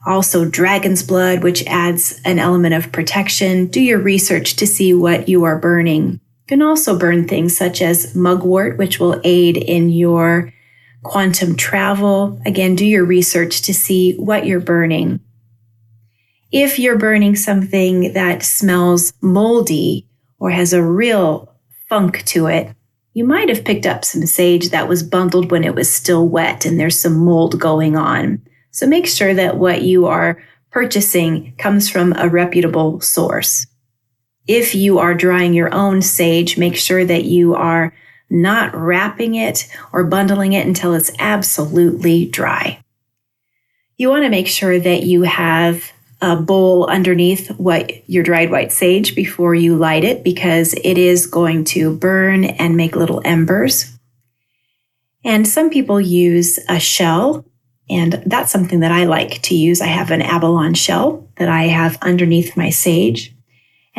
also 0.05 0.45
dragon's 0.45 1.01
blood, 1.01 1.41
which 1.41 1.65
adds 1.65 2.21
an 2.25 2.37
element 2.37 2.75
of 2.75 2.91
protection. 2.91 3.65
Do 3.67 3.81
your 3.81 3.99
research 3.99 4.55
to 4.57 4.67
see 4.67 4.93
what 4.93 5.27
you 5.27 5.43
are 5.45 5.57
burning. 5.57 6.19
Can 6.49 6.63
also 6.63 6.97
burn 6.97 7.27
things 7.27 7.55
such 7.55 7.79
as 7.79 8.15
mugwort, 8.15 8.79
which 8.79 8.99
will 8.99 9.21
aid 9.23 9.55
in 9.55 9.91
your 9.91 10.51
quantum 11.03 11.55
travel. 11.55 12.41
Again, 12.43 12.75
do 12.75 12.87
your 12.87 13.05
research 13.05 13.61
to 13.61 13.71
see 13.71 14.13
what 14.13 14.47
you're 14.47 14.59
burning. 14.59 15.19
If 16.51 16.79
you're 16.79 16.97
burning 16.97 17.35
something 17.35 18.13
that 18.13 18.41
smells 18.41 19.13
moldy 19.21 20.07
or 20.39 20.49
has 20.49 20.73
a 20.73 20.81
real 20.81 21.53
funk 21.87 22.25
to 22.25 22.47
it, 22.47 22.75
you 23.13 23.25
might 23.25 23.49
have 23.49 23.63
picked 23.63 23.85
up 23.85 24.03
some 24.03 24.25
sage 24.25 24.69
that 24.69 24.87
was 24.87 25.03
bundled 25.03 25.51
when 25.51 25.63
it 25.63 25.75
was 25.75 25.93
still 25.93 26.27
wet 26.27 26.65
and 26.65 26.79
there's 26.79 26.99
some 26.99 27.19
mold 27.19 27.59
going 27.59 27.95
on. 27.95 28.41
So 28.71 28.87
make 28.87 29.05
sure 29.05 29.35
that 29.35 29.57
what 29.57 29.83
you 29.83 30.07
are 30.07 30.41
purchasing 30.71 31.53
comes 31.59 31.91
from 31.91 32.11
a 32.13 32.27
reputable 32.27 33.01
source. 33.01 33.67
If 34.49 34.73
you 34.73 34.97
are 34.97 35.13
drying 35.13 35.53
your 35.53 35.71
own 35.71 36.01
sage, 36.01 36.57
make 36.57 36.75
sure 36.75 37.05
that 37.05 37.23
you 37.23 37.53
are 37.53 37.93
not 38.31 38.73
wrapping 38.73 39.35
it 39.35 39.67
or 39.93 40.05
bundling 40.05 40.53
it 40.53 40.65
until 40.65 40.95
it's 40.95 41.11
absolutely 41.19 42.25
dry. 42.25 42.83
You 43.95 44.09
want 44.09 44.23
to 44.23 44.29
make 44.29 44.47
sure 44.47 44.79
that 44.79 45.03
you 45.03 45.21
have 45.21 45.91
a 46.19 46.35
bowl 46.35 46.87
underneath 46.87 47.49
what 47.59 48.09
your 48.09 48.23
dried 48.23 48.49
white 48.49 48.71
sage 48.71 49.13
before 49.13 49.53
you 49.53 49.75
light 49.75 50.03
it 50.03 50.23
because 50.23 50.73
it 50.73 50.97
is 50.97 51.27
going 51.27 51.65
to 51.65 51.95
burn 51.95 52.43
and 52.43 52.75
make 52.75 52.95
little 52.95 53.21
embers. 53.23 53.99
And 55.23 55.47
some 55.47 55.69
people 55.69 56.01
use 56.01 56.57
a 56.67 56.79
shell, 56.79 57.45
and 57.87 58.23
that's 58.25 58.51
something 58.51 58.79
that 58.79 58.91
I 58.91 59.03
like 59.03 59.43
to 59.43 59.55
use. 59.55 59.79
I 59.79 59.87
have 59.87 60.09
an 60.09 60.23
abalone 60.23 60.73
shell 60.73 61.29
that 61.35 61.49
I 61.49 61.65
have 61.65 61.99
underneath 62.01 62.57
my 62.57 62.71
sage. 62.71 63.35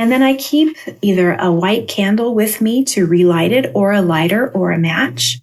And 0.00 0.10
then 0.10 0.22
I 0.22 0.34
keep 0.34 0.78
either 1.02 1.34
a 1.34 1.52
white 1.52 1.86
candle 1.86 2.34
with 2.34 2.62
me 2.62 2.82
to 2.86 3.06
relight 3.06 3.52
it 3.52 3.70
or 3.74 3.92
a 3.92 4.00
lighter 4.00 4.50
or 4.50 4.72
a 4.72 4.78
match. 4.78 5.40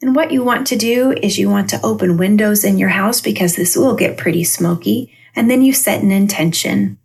And 0.00 0.16
what 0.16 0.32
you 0.32 0.42
want 0.42 0.66
to 0.68 0.76
do 0.76 1.12
is 1.22 1.38
you 1.38 1.50
want 1.50 1.68
to 1.68 1.80
open 1.84 2.16
windows 2.16 2.64
in 2.64 2.78
your 2.78 2.88
house 2.88 3.20
because 3.20 3.54
this 3.54 3.76
will 3.76 3.94
get 3.94 4.16
pretty 4.16 4.42
smoky. 4.42 5.14
And 5.36 5.50
then 5.50 5.60
you 5.60 5.74
set 5.74 6.02
an 6.02 6.10
intention. 6.10 6.96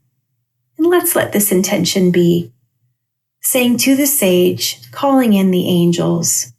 And 0.77 0.87
let's 0.87 1.17
let 1.17 1.33
this 1.33 1.51
intention 1.51 2.11
be 2.11 2.53
saying 3.41 3.79
to 3.79 3.97
the 3.97 4.07
sage, 4.07 4.89
calling 4.91 5.33
in 5.33 5.51
the 5.51 5.67
angels, 5.67 6.53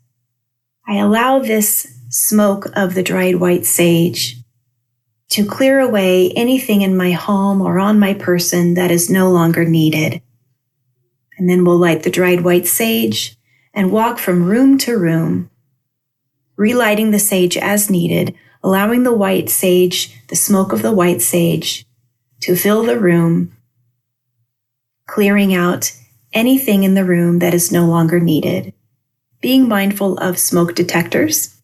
I 0.86 0.98
allow 0.98 1.38
this 1.38 1.90
smoke 2.10 2.66
of 2.76 2.92
the 2.92 3.02
dried 3.02 3.36
white 3.36 3.64
sage 3.64 4.37
to 5.30 5.44
clear 5.44 5.78
away 5.78 6.30
anything 6.32 6.82
in 6.82 6.96
my 6.96 7.12
home 7.12 7.60
or 7.60 7.78
on 7.78 7.98
my 7.98 8.14
person 8.14 8.74
that 8.74 8.90
is 8.90 9.10
no 9.10 9.30
longer 9.30 9.64
needed. 9.64 10.22
And 11.36 11.48
then 11.48 11.64
we'll 11.64 11.78
light 11.78 12.02
the 12.02 12.10
dried 12.10 12.42
white 12.42 12.66
sage 12.66 13.36
and 13.74 13.92
walk 13.92 14.18
from 14.18 14.44
room 14.44 14.78
to 14.78 14.98
room, 14.98 15.50
relighting 16.56 17.10
the 17.10 17.18
sage 17.18 17.56
as 17.56 17.90
needed, 17.90 18.34
allowing 18.62 19.02
the 19.02 19.14
white 19.14 19.50
sage, 19.50 20.16
the 20.28 20.36
smoke 20.36 20.72
of 20.72 20.82
the 20.82 20.92
white 20.92 21.20
sage, 21.20 21.86
to 22.40 22.56
fill 22.56 22.82
the 22.82 22.98
room, 22.98 23.52
clearing 25.06 25.54
out 25.54 25.92
anything 26.32 26.84
in 26.84 26.94
the 26.94 27.04
room 27.04 27.38
that 27.38 27.54
is 27.54 27.70
no 27.70 27.86
longer 27.86 28.18
needed. 28.18 28.72
Being 29.40 29.68
mindful 29.68 30.18
of 30.18 30.38
smoke 30.38 30.74
detectors 30.74 31.57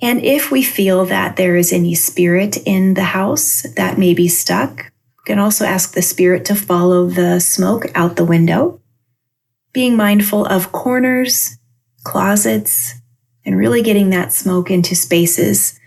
and 0.00 0.22
if 0.22 0.50
we 0.50 0.62
feel 0.62 1.06
that 1.06 1.36
there 1.36 1.56
is 1.56 1.72
any 1.72 1.94
spirit 1.94 2.58
in 2.66 2.94
the 2.94 3.04
house 3.04 3.62
that 3.76 3.98
may 3.98 4.12
be 4.12 4.28
stuck, 4.28 4.92
we 5.18 5.24
can 5.24 5.38
also 5.38 5.64
ask 5.64 5.94
the 5.94 6.02
spirit 6.02 6.44
to 6.46 6.54
follow 6.54 7.06
the 7.06 7.40
smoke 7.40 7.86
out 7.94 8.16
the 8.16 8.24
window. 8.24 8.80
Being 9.72 9.96
mindful 9.96 10.44
of 10.46 10.72
corners, 10.72 11.56
closets, 12.04 12.94
and 13.44 13.56
really 13.56 13.82
getting 13.82 14.10
that 14.10 14.32
smoke 14.32 14.70
into 14.70 14.94
spaces, 14.94 15.78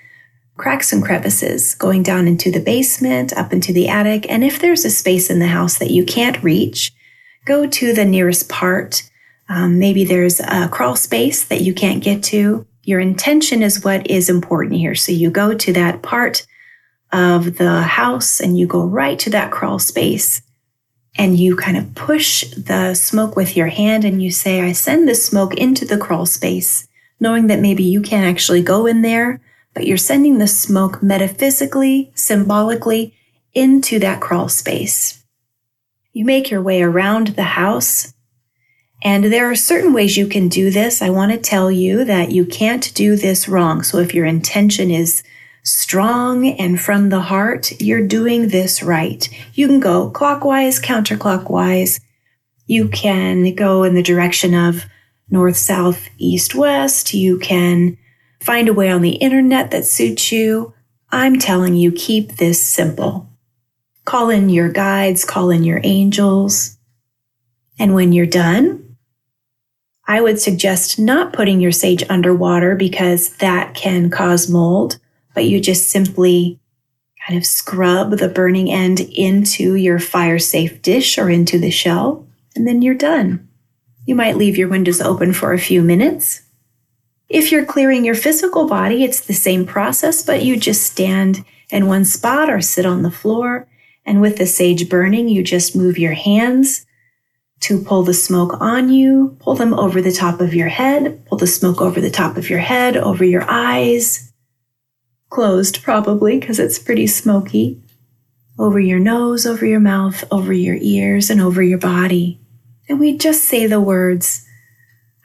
cracks 0.58 0.92
and 0.92 1.04
crevices, 1.04 1.76
going 1.76 2.02
down 2.02 2.28
into 2.28 2.52
the 2.52 2.60
basement, 2.60 3.32
up 3.34 3.54
into 3.54 3.72
the 3.72 3.88
attic. 3.88 4.30
And 4.30 4.44
if 4.44 4.60
there's 4.60 4.86
a 4.86 4.90
space 4.90 5.30
in 5.30 5.40
the 5.40 5.48
house 5.48 5.78
that 5.78 5.92
you 5.92 6.04
can't 6.04 6.42
reach, 6.44 6.94
go 7.46 7.68
to 7.68 7.94
the 7.94 8.06
nearest 8.06 8.50
part. 8.50 9.04
Um, 9.48 9.80
maybe 9.80 10.04
there's 10.04 10.40
a 10.40 10.68
crawl 10.68 10.96
space 10.96 11.44
that 11.46 11.62
you 11.62 11.74
can't 11.74 12.04
get 12.04 12.24
to 12.26 12.66
your 12.90 13.00
intention 13.00 13.62
is 13.62 13.84
what 13.84 14.10
is 14.10 14.32
important 14.32 14.74
here. 14.74 14.96
So 14.96 15.12
you 15.12 15.30
go 15.30 15.54
to 15.54 15.74
that 15.74 16.02
part 16.02 16.48
of 17.12 17.58
the 17.58 17.84
house 17.84 18.40
and 18.40 18.58
you 18.58 18.66
go 18.66 18.84
right 18.84 19.20
to 19.20 19.30
that 19.30 19.52
crawl 19.52 19.78
space 19.78 20.42
and 21.16 21.38
you 21.38 21.56
kind 21.56 21.78
of 21.78 21.94
push 21.94 22.46
the 22.56 22.96
smoke 22.96 23.36
with 23.36 23.56
your 23.56 23.68
hand 23.68 24.06
and 24.06 24.24
you 24.24 24.32
say, 24.32 24.62
I 24.62 24.72
send 24.72 25.08
this 25.08 25.24
smoke 25.24 25.54
into 25.54 25.86
the 25.86 26.00
crawl 26.00 26.26
space, 26.26 26.88
knowing 27.20 27.46
that 27.46 27.60
maybe 27.60 27.84
you 27.84 28.02
can't 28.02 28.26
actually 28.26 28.64
go 28.64 28.88
in 28.88 29.04
there, 29.04 29.40
but 29.76 29.86
you're 29.86 29.96
sending 29.96 30.40
the 30.40 30.48
smoke 30.48 31.04
metaphysically, 31.04 32.12
symbolically 32.16 33.14
into 33.54 34.00
that 34.00 34.20
crawl 34.20 34.50
space. 34.50 35.24
You 36.12 36.26
make 36.26 36.50
your 36.50 36.64
way 36.64 36.82
around 36.82 37.28
the 37.28 37.44
house 37.44 38.16
and 39.02 39.26
there 39.26 39.50
are 39.50 39.56
certain 39.56 39.94
ways 39.94 40.18
you 40.18 40.28
can 40.28 40.50
do 40.50 40.70
this. 40.70 41.02
I 41.02 41.10
want 41.10 41.32
to 41.32 41.38
tell 41.38 41.72
you 41.72 42.04
that 42.06 42.32
you 42.32 42.46
can't 42.46 42.94
do 42.94 43.16
this 43.16 43.48
wrong. 43.48 43.82
So 43.82 44.00
if 44.00 44.14
your 44.14 44.26
intention 44.26 44.92
is 44.92 45.24
strong 45.64 46.48
and 46.48 46.80
from 46.80 47.10
the 47.10 47.22
heart, 47.22 47.80
you're 47.80 48.06
doing 48.06 48.50
this 48.50 48.84
right. 48.84 49.30
You 49.54 49.68
can 49.68 49.80
go 49.80 50.10
clockwise, 50.10 50.82
counterclockwise. 50.82 52.02
You 52.66 52.90
can 52.90 53.56
go 53.56 53.84
in 53.84 53.96
the 53.96 54.04
direction 54.04 54.54
of 54.54 54.86
north, 55.30 55.58
south, 55.58 56.10
east, 56.18 56.54
west. 56.54 57.14
You 57.14 57.40
can 57.40 57.98
find 58.42 58.68
a 58.68 58.74
way 58.74 58.90
on 58.90 59.02
the 59.02 59.16
internet 59.16 59.72
that 59.72 59.86
suits 59.86 60.32
you. 60.32 60.74
I'm 61.12 61.40
telling 61.40 61.76
you, 61.76 61.92
keep 61.92 62.34
this 62.34 62.62
simple. 62.62 63.30
Call 64.06 64.30
in 64.30 64.50
your 64.50 64.70
guides, 64.70 65.24
call 65.24 65.52
in 65.52 65.64
your 65.64 65.80
angels. 65.84 66.78
And 67.78 67.94
when 67.94 68.12
you're 68.12 68.26
done, 68.26 68.89
I 70.10 70.22
would 70.22 70.42
suggest 70.42 70.98
not 70.98 71.34
putting 71.34 71.60
your 71.60 71.72
sage 71.72 72.04
underwater 72.10 72.76
because 72.76 73.30
that 73.38 73.76
can 73.76 74.10
cause 74.10 74.50
mold, 74.50 74.98
but 75.36 75.46
you 75.46 75.62
just 75.62 75.92
simply 75.92 76.60
kind 77.28 77.38
of 77.38 77.46
scrub 77.46 78.18
the 78.18 78.28
burning 78.28 78.72
end 78.72 79.02
into 79.02 79.76
your 79.76 80.00
fire 80.00 80.40
safe 80.40 80.82
dish 80.82 81.20
or 81.20 81.30
into 81.30 81.60
the 81.60 81.70
shell, 81.70 82.26
and 82.56 82.68
then 82.68 82.82
you're 82.82 82.96
done. 82.96 83.48
You 84.08 84.16
might 84.16 84.36
leave 84.36 84.58
your 84.58 84.68
windows 84.68 85.00
open 85.00 85.32
for 85.32 85.54
a 85.54 85.60
few 85.60 85.84
minutes, 85.84 86.42
If 87.30 87.52
you're 87.52 87.66
clearing 87.66 88.04
your 88.04 88.16
physical 88.16 88.68
body, 88.68 89.04
it's 89.04 89.22
the 89.22 89.34
same 89.34 89.64
process, 89.64 90.24
but 90.24 90.42
you 90.42 90.58
just 90.58 90.82
stand 90.82 91.46
in 91.70 91.86
one 91.86 92.04
spot 92.04 92.50
or 92.50 92.62
sit 92.62 92.88
on 92.88 93.04
the 93.04 93.12
floor. 93.12 93.68
And 94.04 94.20
with 94.20 94.40
the 94.40 94.48
sage 94.48 94.90
burning, 94.90 95.30
you 95.30 95.44
just 95.44 95.76
move 95.76 96.00
your 96.00 96.14
hands 96.14 96.88
to 97.62 97.82
pull 97.82 98.04
the 98.04 98.14
smoke 98.14 98.60
on 98.62 98.90
you, 98.90 99.38
pull 99.40 99.56
them 99.56 99.74
over 99.74 100.02
the 100.02 100.12
top 100.12 100.40
of 100.40 100.54
your 100.54 100.70
head, 100.70 101.26
pull 101.26 101.38
the 101.38 101.48
smoke 101.48 101.82
over 101.82 102.00
the 102.00 102.10
top 102.10 102.38
of 102.38 102.50
your 102.50 102.60
head, 102.60 102.96
over 102.96 103.24
your 103.24 103.44
eyes, 103.50 104.32
closed 105.30 105.84
probably 105.84 106.40
because 106.40 106.60
it's 106.60 106.80
pretty 106.80 107.08
smoky, 107.08 107.82
over 108.58 108.80
your 108.80 109.00
nose, 109.00 109.46
over 109.46 109.66
your 109.66 109.80
mouth, 109.80 110.24
over 110.32 110.54
your 110.54 110.78
ears, 110.80 111.30
and 111.30 111.42
over 111.42 111.62
your 111.62 111.78
body. 111.78 112.40
And 112.88 113.00
we 113.00 113.18
just 113.18 113.44
say 113.44 113.68
the 113.68 113.82
words, 113.82 114.46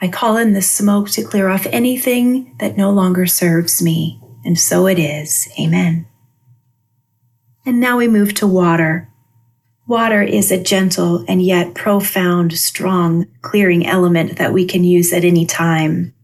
I 0.00 0.08
call 0.08 0.36
in 0.36 0.52
the 0.52 0.62
smoke 0.62 1.10
to 1.10 1.24
clear 1.24 1.48
off 1.48 1.66
anything 1.66 2.54
that 2.58 2.76
no 2.76 2.90
longer 2.90 3.26
serves 3.26 3.80
me. 3.80 4.20
And 4.44 4.58
so 4.58 4.86
it 4.86 4.98
is. 4.98 5.48
Amen. 5.58 6.06
And 7.64 7.80
now 7.80 7.96
we 7.96 8.08
move 8.08 8.34
to 8.34 8.46
water. 8.46 9.08
Water 9.86 10.22
is 10.22 10.50
a 10.50 10.62
gentle 10.62 11.24
and 11.28 11.42
yet 11.42 11.74
profound, 11.74 12.54
strong, 12.54 13.26
clearing 13.42 13.86
element 13.86 14.38
that 14.38 14.52
we 14.52 14.64
can 14.64 14.82
use 14.82 15.12
at 15.12 15.24
any 15.24 15.44
time. 15.44 16.14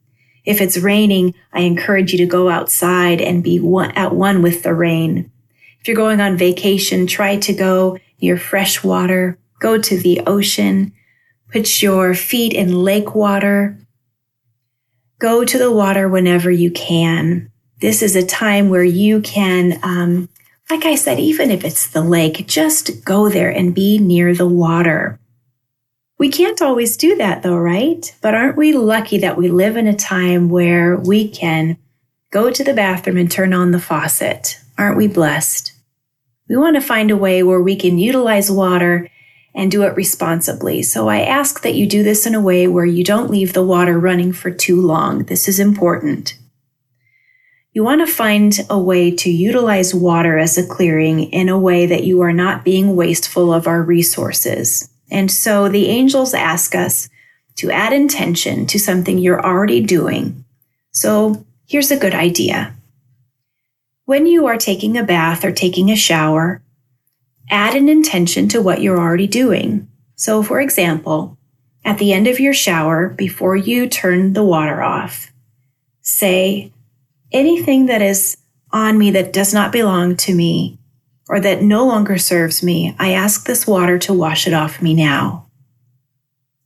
If 0.47 0.63
it's 0.63 0.79
raining, 0.79 1.35
I 1.53 1.61
encourage 1.61 2.13
you 2.13 2.19
to 2.19 2.27
go 2.27 2.49
outside 2.49 3.21
and 3.21 3.45
be 3.45 3.61
one, 3.61 3.91
at 3.91 4.15
one 4.15 4.41
with 4.41 4.63
the 4.63 4.73
rain. 4.73 5.31
If 5.79 5.89
you're 5.89 5.97
going 5.97 6.23
on 6.23 6.39
vacation, 6.39 7.07
try 7.07 7.37
to 7.37 7.53
go 7.53 7.99
near 8.23 8.39
fresh 8.39 8.83
water, 8.83 9.39
go 9.59 9.79
to 9.79 9.99
the 9.99 10.21
ocean, 10.27 10.95
put 11.53 11.83
your 11.83 12.15
feet 12.15 12.55
in 12.55 12.83
lake 12.83 13.15
water. 13.15 13.79
Go 15.19 15.45
to 15.45 15.59
the 15.59 15.71
water 15.71 16.09
whenever 16.09 16.51
you 16.51 16.71
can. 16.71 17.51
This 17.81 18.01
is 18.01 18.17
a 18.17 18.25
time 18.25 18.71
where 18.71 18.85
you 18.85 19.21
can, 19.21 19.79
um, 19.83 20.31
like 20.71 20.85
I 20.85 20.95
said, 20.95 21.19
even 21.19 21.51
if 21.51 21.65
it's 21.65 21.87
the 21.87 22.03
lake, 22.03 22.47
just 22.47 23.05
go 23.05 23.29
there 23.29 23.51
and 23.51 23.75
be 23.75 23.99
near 23.99 24.35
the 24.35 24.47
water. 24.47 25.19
We 26.19 26.29
can't 26.29 26.61
always 26.61 26.97
do 26.97 27.17
that 27.17 27.43
though, 27.43 27.57
right? 27.57 28.15
But 28.21 28.35
aren't 28.35 28.57
we 28.57 28.73
lucky 28.73 29.19
that 29.19 29.37
we 29.37 29.49
live 29.49 29.77
in 29.77 29.87
a 29.87 29.97
time 29.97 30.49
where 30.51 30.97
we 30.97 31.29
can 31.29 31.79
go 32.31 32.51
to 32.51 32.63
the 32.63 32.75
bathroom 32.75 33.17
and 33.17 33.31
turn 33.31 33.53
on 33.53 33.71
the 33.71 33.81
faucet? 33.81 34.61
Aren't 34.77 34.99
we 34.99 35.09
blessed? 35.09 35.73
We 36.49 36.57
want 36.57 36.77
to 36.77 36.83
find 36.83 37.11
a 37.11 37.17
way 37.17 37.43
where 37.43 37.61
we 37.61 37.75
can 37.75 37.99
utilize 37.99 38.51
water 38.51 39.09
and 39.55 39.71
do 39.71 39.83
it 39.83 39.97
responsibly. 39.97 40.83
So 40.83 41.09
I 41.09 41.23
ask 41.23 41.63
that 41.63 41.75
you 41.75 41.87
do 41.87 42.03
this 42.03 42.27
in 42.27 42.35
a 42.35 42.41
way 42.41 42.67
where 42.67 42.85
you 42.85 43.03
don't 43.03 43.31
leave 43.31 43.53
the 43.53 43.65
water 43.65 43.99
running 43.99 44.33
for 44.33 44.51
too 44.51 44.81
long. 44.81 45.25
This 45.25 45.49
is 45.49 45.59
important. 45.59 46.37
You 47.73 47.85
want 47.85 48.01
to 48.07 48.13
find 48.13 48.59
a 48.69 48.79
way 48.79 49.13
to 49.13 49.31
utilize 49.31 49.95
water 49.95 50.39
as 50.39 50.59
a 50.59 50.67
clearing 50.67 51.33
in 51.33 51.49
a 51.49 51.59
way 51.59 51.87
that 51.87 52.03
you 52.03 52.21
are 52.23 52.33
not 52.33 52.65
being 52.65 52.97
wasteful 52.97 53.53
of 53.53 53.69
our 53.69 53.83
resources. 53.83 54.89
And 55.09 55.31
so 55.31 55.69
the 55.69 55.87
angels 55.87 56.35
ask 56.35 56.75
us 56.75 57.09
to 57.57 57.71
add 57.71 57.93
intention 57.93 58.67
to 58.67 58.79
something 58.79 59.19
you're 59.19 59.45
already 59.45 59.81
doing. 59.81 60.45
So 60.91 61.47
here's 61.69 61.93
a 61.93 61.99
good 61.99 62.15
idea. 62.15 62.75
When 64.05 64.27
you 64.27 64.47
are 64.47 64.57
taking 64.57 64.97
a 64.97 65.05
bath 65.05 65.45
or 65.45 65.53
taking 65.53 65.91
a 65.91 65.97
shower, 65.97 66.63
add 67.51 67.77
an 67.77 67.89
intention 67.89 68.49
to 68.49 68.61
what 68.61 68.83
you're 68.83 68.99
already 68.99 69.29
doing. 69.29 69.87
So, 70.17 70.43
for 70.43 70.61
example, 70.61 71.39
at 71.85 71.99
the 71.99 72.13
end 72.13 72.27
of 72.27 72.41
your 72.41 72.53
shower, 72.53 73.09
before 73.09 73.57
you 73.57 73.89
turn 73.89 74.33
the 74.33 74.43
water 74.43 74.83
off, 74.83 75.33
say, 76.01 76.73
anything 77.33 77.87
that 77.87 78.03
is 78.03 78.37
on 78.73 78.99
me 78.99 79.11
that 79.13 79.33
does 79.33 79.53
not 79.53 79.73
belong 79.73 80.17
to 80.17 80.35
me 80.35 80.79
or 81.29 81.41
that 81.41 81.63
no 81.63 81.87
longer 81.87 82.19
serves 82.19 82.63
me, 82.63 82.95
I 82.99 83.13
ask 83.13 83.47
this 83.47 83.67
water 83.67 83.99
to 84.01 84.15
wash 84.15 84.47
it 84.47 84.55
off 84.55 84.83
me 84.83 84.95
now. 84.95 85.47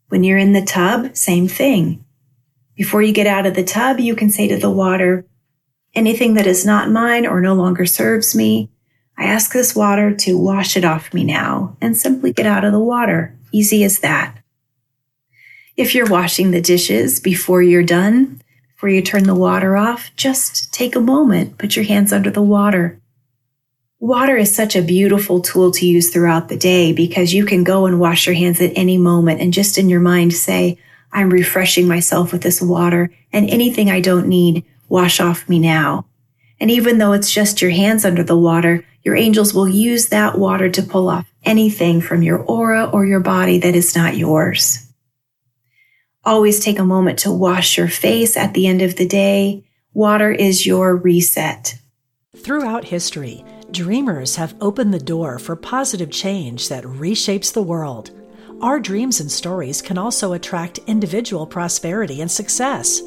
When 0.09 0.24
you're 0.24 0.38
in 0.38 0.53
the 0.53 0.64
tub, 0.64 1.16
same 1.16 1.48
thing. 1.48 2.05
Before 2.77 3.03
you 3.03 3.12
get 3.12 3.27
out 3.27 3.46
of 3.46 3.55
the 3.55 3.64
tub, 3.64 4.00
you 4.00 4.14
can 4.14 4.31
say 4.31 4.48
to 4.48 4.57
the 4.57 4.70
water, 4.70 5.27
anything 5.94 6.35
that 6.35 6.46
is 6.46 6.64
not 6.64 6.90
mine 6.90 7.27
or 7.27 7.40
no 7.40 7.55
longer 7.55 7.87
serves 7.87 8.35
me, 8.35 8.70
I 9.16 9.24
ask 9.24 9.53
this 9.53 9.77
water 9.77 10.14
to 10.14 10.38
wash 10.38 10.77
it 10.77 10.85
off 10.85 11.14
me 11.14 11.24
now 11.24 11.77
and 11.81 11.96
simply 11.96 12.33
get 12.33 12.46
out 12.46 12.64
of 12.64 12.72
the 12.72 12.81
water. 12.81 13.37
Easy 13.53 13.85
as 13.85 14.00
that. 14.00 14.38
If 15.77 15.94
you're 15.94 16.09
washing 16.09 16.50
the 16.50 16.61
dishes 16.61 17.20
before 17.20 17.62
you're 17.62 17.83
done, 17.83 18.40
before 18.74 18.88
you 18.88 19.02
turn 19.02 19.24
the 19.24 19.34
water 19.34 19.76
off, 19.76 20.10
just 20.16 20.72
take 20.74 20.96
a 20.96 21.00
moment, 21.00 21.58
put 21.58 21.76
your 21.76 21.84
hands 21.84 22.12
under 22.12 22.30
the 22.30 22.42
water. 22.42 23.00
Water 24.00 24.37
is 24.37 24.54
such 24.54 24.76
a 24.76 24.82
beautiful 24.82 25.40
tool 25.40 25.70
to 25.70 25.87
use 25.87 26.10
throughout 26.10 26.48
the 26.48 26.56
day 26.56 26.92
because 26.92 27.32
you 27.32 27.46
can 27.46 27.64
go 27.64 27.87
and 27.87 28.00
wash 28.00 28.26
your 28.26 28.34
hands 28.34 28.60
at 28.60 28.72
any 28.76 28.98
moment 28.98 29.40
and 29.40 29.52
just 29.52 29.78
in 29.78 29.88
your 29.88 30.00
mind 30.00 30.34
say, 30.34 30.76
I'm 31.12 31.30
refreshing 31.30 31.87
myself 31.87 32.32
with 32.32 32.42
this 32.42 32.60
water 32.60 33.10
and 33.32 33.48
anything 33.48 33.90
I 33.90 34.00
don't 34.00 34.26
need, 34.26 34.64
wash 34.88 35.20
off 35.20 35.48
me 35.48 35.60
now. 35.60 36.06
And 36.60 36.70
even 36.70 36.98
though 36.98 37.12
it's 37.12 37.32
just 37.32 37.62
your 37.62 37.70
hands 37.70 38.04
under 38.04 38.24
the 38.24 38.37
water, 38.37 38.84
your 39.04 39.14
angels 39.14 39.54
will 39.54 39.68
use 39.68 40.08
that 40.08 40.37
water 40.37 40.68
to 40.68 40.82
pull 40.82 41.08
off 41.08 41.30
anything 41.44 42.00
from 42.00 42.22
your 42.22 42.38
aura 42.38 42.90
or 42.90 43.06
your 43.06 43.20
body 43.20 43.58
that 43.58 43.76
is 43.76 43.94
not 43.94 44.16
yours. 44.16 44.84
Always 46.26 46.60
take 46.60 46.78
a 46.78 46.84
moment 46.84 47.18
to 47.20 47.30
wash 47.30 47.76
your 47.76 47.88
face 47.88 48.34
at 48.34 48.54
the 48.54 48.66
end 48.66 48.80
of 48.80 48.96
the 48.96 49.06
day. 49.06 49.64
Water 49.92 50.32
is 50.32 50.64
your 50.64 50.96
reset. 50.96 51.76
Throughout 52.34 52.87
history, 52.87 53.44
dreamers 53.70 54.37
have 54.37 54.54
opened 54.58 54.94
the 54.94 54.98
door 54.98 55.38
for 55.38 55.54
positive 55.54 56.10
change 56.10 56.70
that 56.70 56.84
reshapes 56.84 57.52
the 57.52 57.62
world. 57.62 58.10
Our 58.62 58.80
dreams 58.80 59.20
and 59.20 59.30
stories 59.30 59.82
can 59.82 59.98
also 59.98 60.32
attract 60.32 60.78
individual 60.87 61.46
prosperity 61.46 62.22
and 62.22 62.30
success. 62.30 63.02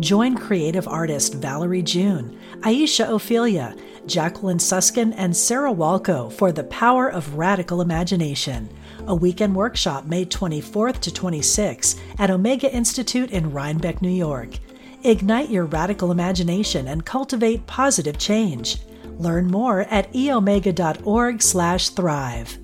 Join 0.00 0.34
creative 0.34 0.88
artist 0.88 1.34
Valerie 1.34 1.82
June, 1.82 2.38
Aisha 2.60 3.14
Ophelia, 3.14 3.76
Jacqueline 4.06 4.58
Suskin, 4.58 5.12
and 5.12 5.36
Sarah 5.36 5.72
Walco 5.72 6.32
for 6.32 6.50
The 6.50 6.64
Power 6.64 7.10
of 7.10 7.34
Radical 7.34 7.82
Imagination, 7.82 8.70
a 9.06 9.14
weekend 9.14 9.54
workshop 9.54 10.06
May 10.06 10.24
24th 10.24 11.00
to 11.00 11.10
26th 11.10 12.00
at 12.18 12.30
Omega 12.30 12.72
Institute 12.72 13.30
in 13.30 13.50
Rhinebeck, 13.50 14.00
New 14.02 14.08
York. 14.08 14.58
Ignite 15.02 15.50
your 15.50 15.66
radical 15.66 16.10
imagination 16.10 16.88
and 16.88 17.04
cultivate 17.04 17.66
positive 17.66 18.16
change. 18.18 18.78
Learn 19.18 19.48
more 19.48 19.80
at 19.82 20.10
eomega.org/thrive. 20.12 22.58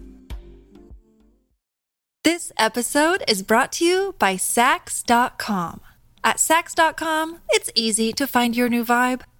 This 2.22 2.53
episode 2.59 3.24
is 3.26 3.42
brought 3.42 3.72
to 3.72 3.85
you 3.85 4.14
by 4.18 4.35
Saks.com. 4.35 5.81
At 6.22 6.37
Saks.com, 6.37 7.38
it's 7.48 7.70
easy 7.74 8.12
to 8.12 8.26
find 8.26 8.55
your 8.55 8.68
new 8.68 8.85
vibe. 8.85 9.22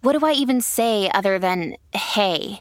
what 0.00 0.18
do 0.18 0.24
I 0.24 0.32
even 0.32 0.60
say 0.60 1.10
other 1.12 1.38
than 1.38 1.76
hey? 1.92 2.60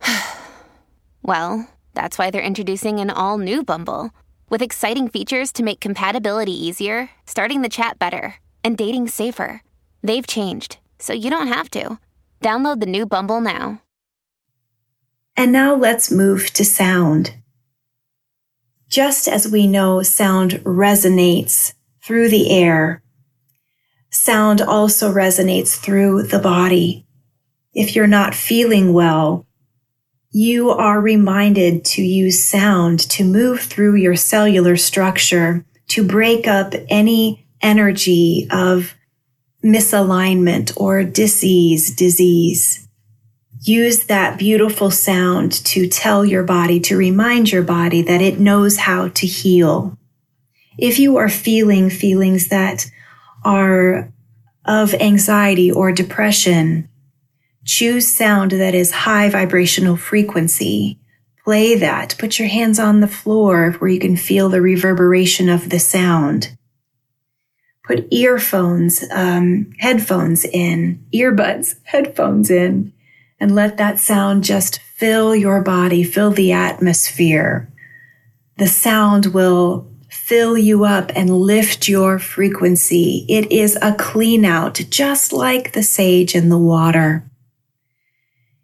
well, 1.22 1.68
that's 1.94 2.18
why 2.18 2.30
they're 2.30 2.42
introducing 2.42 3.00
an 3.00 3.10
all 3.10 3.38
new 3.38 3.62
Bumble 3.62 4.10
with 4.48 4.62
exciting 4.62 5.08
features 5.08 5.52
to 5.52 5.62
make 5.62 5.80
compatibility 5.80 6.52
easier, 6.52 7.10
starting 7.26 7.62
the 7.62 7.68
chat 7.68 7.98
better, 7.98 8.36
and 8.62 8.76
dating 8.76 9.08
safer. 9.08 9.62
They've 10.02 10.26
changed, 10.26 10.78
so 10.98 11.12
you 11.12 11.30
don't 11.30 11.48
have 11.48 11.70
to. 11.70 11.98
Download 12.40 12.80
the 12.80 12.86
new 12.86 13.06
Bumble 13.06 13.40
now. 13.40 13.80
And 15.36 15.52
now 15.52 15.74
let's 15.74 16.10
move 16.10 16.52
to 16.52 16.64
sound. 16.64 17.34
Just 18.88 19.26
as 19.26 19.50
we 19.50 19.66
know 19.66 20.02
sound 20.02 20.52
resonates 20.64 21.72
through 22.02 22.28
the 22.28 22.50
air, 22.50 23.01
sound 24.12 24.60
also 24.60 25.12
resonates 25.12 25.76
through 25.76 26.22
the 26.24 26.38
body. 26.38 27.06
If 27.74 27.96
you're 27.96 28.06
not 28.06 28.34
feeling 28.34 28.92
well, 28.92 29.46
you 30.30 30.70
are 30.70 31.00
reminded 31.00 31.84
to 31.84 32.02
use 32.02 32.46
sound 32.46 33.00
to 33.00 33.24
move 33.24 33.60
through 33.60 33.96
your 33.96 34.16
cellular 34.16 34.76
structure 34.76 35.64
to 35.88 36.06
break 36.06 36.46
up 36.46 36.74
any 36.88 37.46
energy 37.60 38.46
of 38.50 38.94
misalignment 39.64 40.72
or 40.76 41.04
disease, 41.04 41.94
disease. 41.94 42.88
Use 43.60 44.04
that 44.04 44.38
beautiful 44.38 44.90
sound 44.90 45.52
to 45.52 45.86
tell 45.86 46.24
your 46.24 46.42
body, 46.42 46.80
to 46.80 46.96
remind 46.96 47.52
your 47.52 47.62
body 47.62 48.02
that 48.02 48.20
it 48.20 48.40
knows 48.40 48.76
how 48.76 49.08
to 49.08 49.26
heal. 49.26 49.96
If 50.78 50.98
you 50.98 51.16
are 51.16 51.28
feeling 51.28 51.88
feelings 51.90 52.48
that 52.48 52.90
are 53.44 54.12
of 54.64 54.94
anxiety 54.94 55.70
or 55.70 55.92
depression, 55.92 56.88
choose 57.64 58.08
sound 58.08 58.52
that 58.52 58.74
is 58.74 58.90
high 58.90 59.28
vibrational 59.28 59.96
frequency. 59.96 60.98
Play 61.44 61.74
that. 61.76 62.16
Put 62.18 62.38
your 62.38 62.48
hands 62.48 62.78
on 62.78 63.00
the 63.00 63.08
floor 63.08 63.72
where 63.72 63.90
you 63.90 63.98
can 63.98 64.16
feel 64.16 64.48
the 64.48 64.62
reverberation 64.62 65.48
of 65.48 65.70
the 65.70 65.80
sound 65.80 66.56
put 67.82 68.12
earphones, 68.12 69.04
um, 69.10 69.70
headphones 69.78 70.44
in, 70.44 71.04
earbuds, 71.12 71.74
headphones 71.84 72.50
in, 72.50 72.92
and 73.40 73.54
let 73.54 73.76
that 73.76 73.98
sound 73.98 74.44
just 74.44 74.78
fill 74.78 75.34
your 75.34 75.62
body, 75.62 76.04
fill 76.04 76.30
the 76.30 76.52
atmosphere. 76.52 77.68
The 78.58 78.68
sound 78.68 79.26
will 79.26 79.90
fill 80.32 80.56
you 80.56 80.86
up 80.86 81.12
and 81.14 81.28
lift 81.28 81.90
your 81.90 82.18
frequency. 82.18 83.26
It 83.28 83.52
is 83.52 83.76
a 83.82 83.92
clean 83.92 84.46
out, 84.46 84.80
just 84.88 85.30
like 85.30 85.72
the 85.72 85.82
sage 85.82 86.34
in 86.34 86.48
the 86.48 86.56
water. 86.56 87.30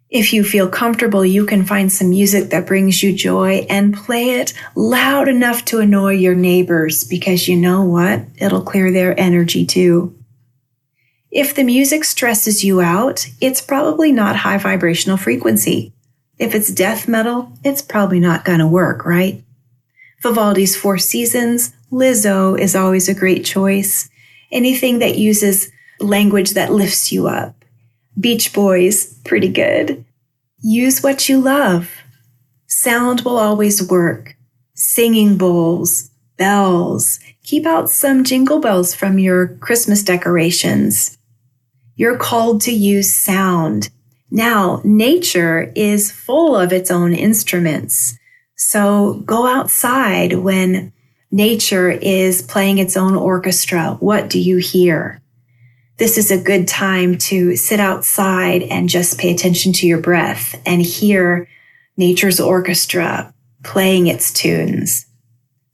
If 0.09 0.33
you 0.33 0.43
feel 0.43 0.67
comfortable, 0.67 1.23
you 1.23 1.45
can 1.45 1.63
find 1.63 1.91
some 1.91 2.09
music 2.09 2.49
that 2.49 2.65
brings 2.65 3.03
you 3.03 3.15
joy 3.15 3.67
and 3.69 3.95
play 3.95 4.31
it 4.31 4.51
loud 4.75 5.27
enough 5.27 5.63
to 5.65 5.79
annoy 5.79 6.13
your 6.13 6.33
neighbors 6.33 7.03
because 7.03 7.47
you 7.47 7.55
know 7.55 7.83
what? 7.83 8.23
It'll 8.39 8.63
clear 8.63 8.91
their 8.91 9.13
energy 9.19 9.63
too. 9.63 10.17
If 11.29 11.53
the 11.53 11.63
music 11.63 12.03
stresses 12.03 12.63
you 12.63 12.81
out, 12.81 13.27
it's 13.39 13.61
probably 13.61 14.11
not 14.11 14.37
high 14.37 14.57
vibrational 14.57 15.17
frequency. 15.17 15.93
If 16.39 16.55
it's 16.55 16.73
death 16.73 17.07
metal, 17.07 17.51
it's 17.63 17.83
probably 17.83 18.19
not 18.19 18.43
going 18.43 18.57
to 18.57 18.67
work, 18.67 19.05
right? 19.05 19.43
Vivaldi's 20.21 20.75
Four 20.75 20.97
Seasons, 20.97 21.73
Lizzo 21.91 22.59
is 22.59 22.75
always 22.75 23.07
a 23.07 23.13
great 23.13 23.45
choice. 23.45 24.09
Anything 24.51 24.99
that 24.99 25.17
uses 25.17 25.71
language 25.99 26.51
that 26.51 26.73
lifts 26.73 27.11
you 27.11 27.27
up. 27.27 27.63
Beach 28.19 28.53
Boys, 28.53 29.13
pretty 29.23 29.49
good. 29.49 30.03
Use 30.61 31.01
what 31.01 31.29
you 31.29 31.39
love. 31.39 31.89
Sound 32.67 33.21
will 33.21 33.37
always 33.37 33.87
work. 33.89 34.35
Singing 34.73 35.37
bowls, 35.37 36.09
bells. 36.37 37.19
Keep 37.43 37.65
out 37.65 37.89
some 37.89 38.23
jingle 38.23 38.59
bells 38.59 38.93
from 38.93 39.19
your 39.19 39.47
Christmas 39.57 40.03
decorations. 40.03 41.17
You're 41.95 42.17
called 42.17 42.61
to 42.61 42.71
use 42.71 43.15
sound. 43.15 43.89
Now, 44.31 44.81
nature 44.83 45.71
is 45.75 46.11
full 46.11 46.55
of 46.55 46.71
its 46.71 46.91
own 46.91 47.13
instruments. 47.13 48.17
So 48.59 49.23
go 49.25 49.47
outside 49.47 50.33
when 50.33 50.93
nature 51.31 51.89
is 51.89 52.41
playing 52.41 52.77
its 52.77 52.95
own 52.95 53.15
orchestra. 53.15 53.97
What 53.99 54.29
do 54.29 54.39
you 54.39 54.57
hear? 54.57 55.19
this 55.99 56.17
is 56.17 56.31
a 56.31 56.41
good 56.41 56.65
time 56.65 57.17
to 57.17 57.57
sit 57.57 57.79
outside 57.79 58.63
and 58.63 58.87
just 58.87 59.19
pay 59.19 59.33
attention 59.33 59.73
to 59.73 59.85
your 59.85 59.99
breath 59.99 60.59
and 60.65 60.81
hear 60.81 61.47
nature's 61.97 62.39
orchestra 62.39 63.33
playing 63.65 64.07
its 64.07 64.31
tunes. 64.31 65.05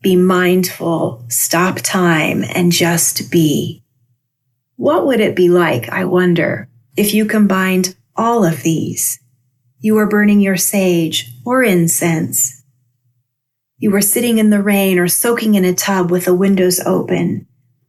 Be 0.02 0.16
mindful, 0.16 1.24
stop 1.28 1.76
time, 1.76 2.44
and 2.54 2.72
just 2.72 3.30
be. 3.30 3.84
What 4.74 5.06
would 5.06 5.20
it 5.20 5.36
be 5.36 5.48
like, 5.48 5.88
I 5.88 6.04
wonder, 6.04 6.68
if 6.96 7.14
you 7.14 7.24
combined 7.24 7.94
all 8.16 8.44
of 8.44 8.64
these? 8.64 9.20
You 9.78 9.94
were 9.94 10.08
burning 10.08 10.40
your 10.40 10.56
sage 10.56 11.32
or 11.44 11.62
incense. 11.62 12.64
You 13.78 13.90
were 13.90 14.00
sitting 14.00 14.38
in 14.38 14.50
the 14.50 14.62
rain 14.62 14.98
or 14.98 15.08
soaking 15.08 15.54
in 15.54 15.64
a 15.64 15.74
tub 15.74 16.10
with 16.10 16.24
the 16.24 16.34
windows 16.34 16.80
open 16.80 17.46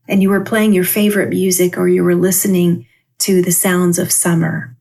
and 0.08 0.22
you 0.22 0.30
were 0.30 0.44
playing 0.44 0.74
your 0.74 0.84
favorite 0.84 1.30
music 1.30 1.78
or 1.78 1.88
you 1.88 2.04
were 2.04 2.16
listening 2.16 2.86
to 3.20 3.42
the 3.42 3.52
sounds 3.52 3.98
of 4.00 4.12
summer. 4.12 4.76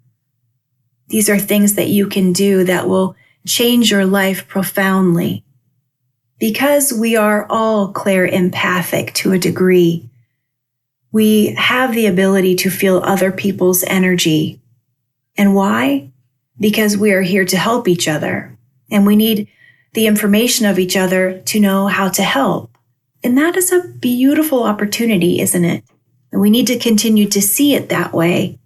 These 1.08 1.28
are 1.28 1.38
things 1.38 1.74
that 1.74 1.88
you 1.88 2.08
can 2.08 2.32
do 2.32 2.64
that 2.64 2.88
will 2.88 3.16
change 3.46 3.90
your 3.90 4.04
life 4.04 4.48
profoundly. 4.48 5.44
Because 6.38 6.92
we 6.92 7.16
are 7.16 7.46
all 7.48 7.92
clair 7.92 8.26
empathic 8.26 9.14
to 9.14 9.32
a 9.32 9.38
degree, 9.38 10.10
we 11.12 11.54
have 11.54 11.94
the 11.94 12.06
ability 12.06 12.56
to 12.56 12.70
feel 12.70 12.98
other 12.98 13.32
people's 13.32 13.84
energy. 13.84 14.60
And 15.38 15.54
why? 15.54 16.10
Because 16.58 16.96
we 16.96 17.12
are 17.12 17.22
here 17.22 17.44
to 17.44 17.56
help 17.56 17.88
each 17.88 18.08
other 18.08 18.58
and 18.90 19.06
we 19.06 19.16
need 19.16 19.48
the 19.96 20.06
information 20.06 20.66
of 20.66 20.78
each 20.78 20.94
other 20.94 21.40
to 21.46 21.59
know 21.59 21.87
how 21.87 22.06
to 22.06 22.22
help. 22.22 22.70
And 23.24 23.37
that 23.38 23.56
is 23.56 23.72
a 23.72 23.88
beautiful 23.88 24.62
opportunity, 24.62 25.40
isn't 25.40 25.64
it? 25.64 25.85
And 26.30 26.42
we 26.42 26.50
need 26.50 26.66
to 26.66 26.78
continue 26.78 27.26
to 27.30 27.40
see 27.40 27.74
it 27.74 27.88
that 27.88 28.12
way 28.12 28.59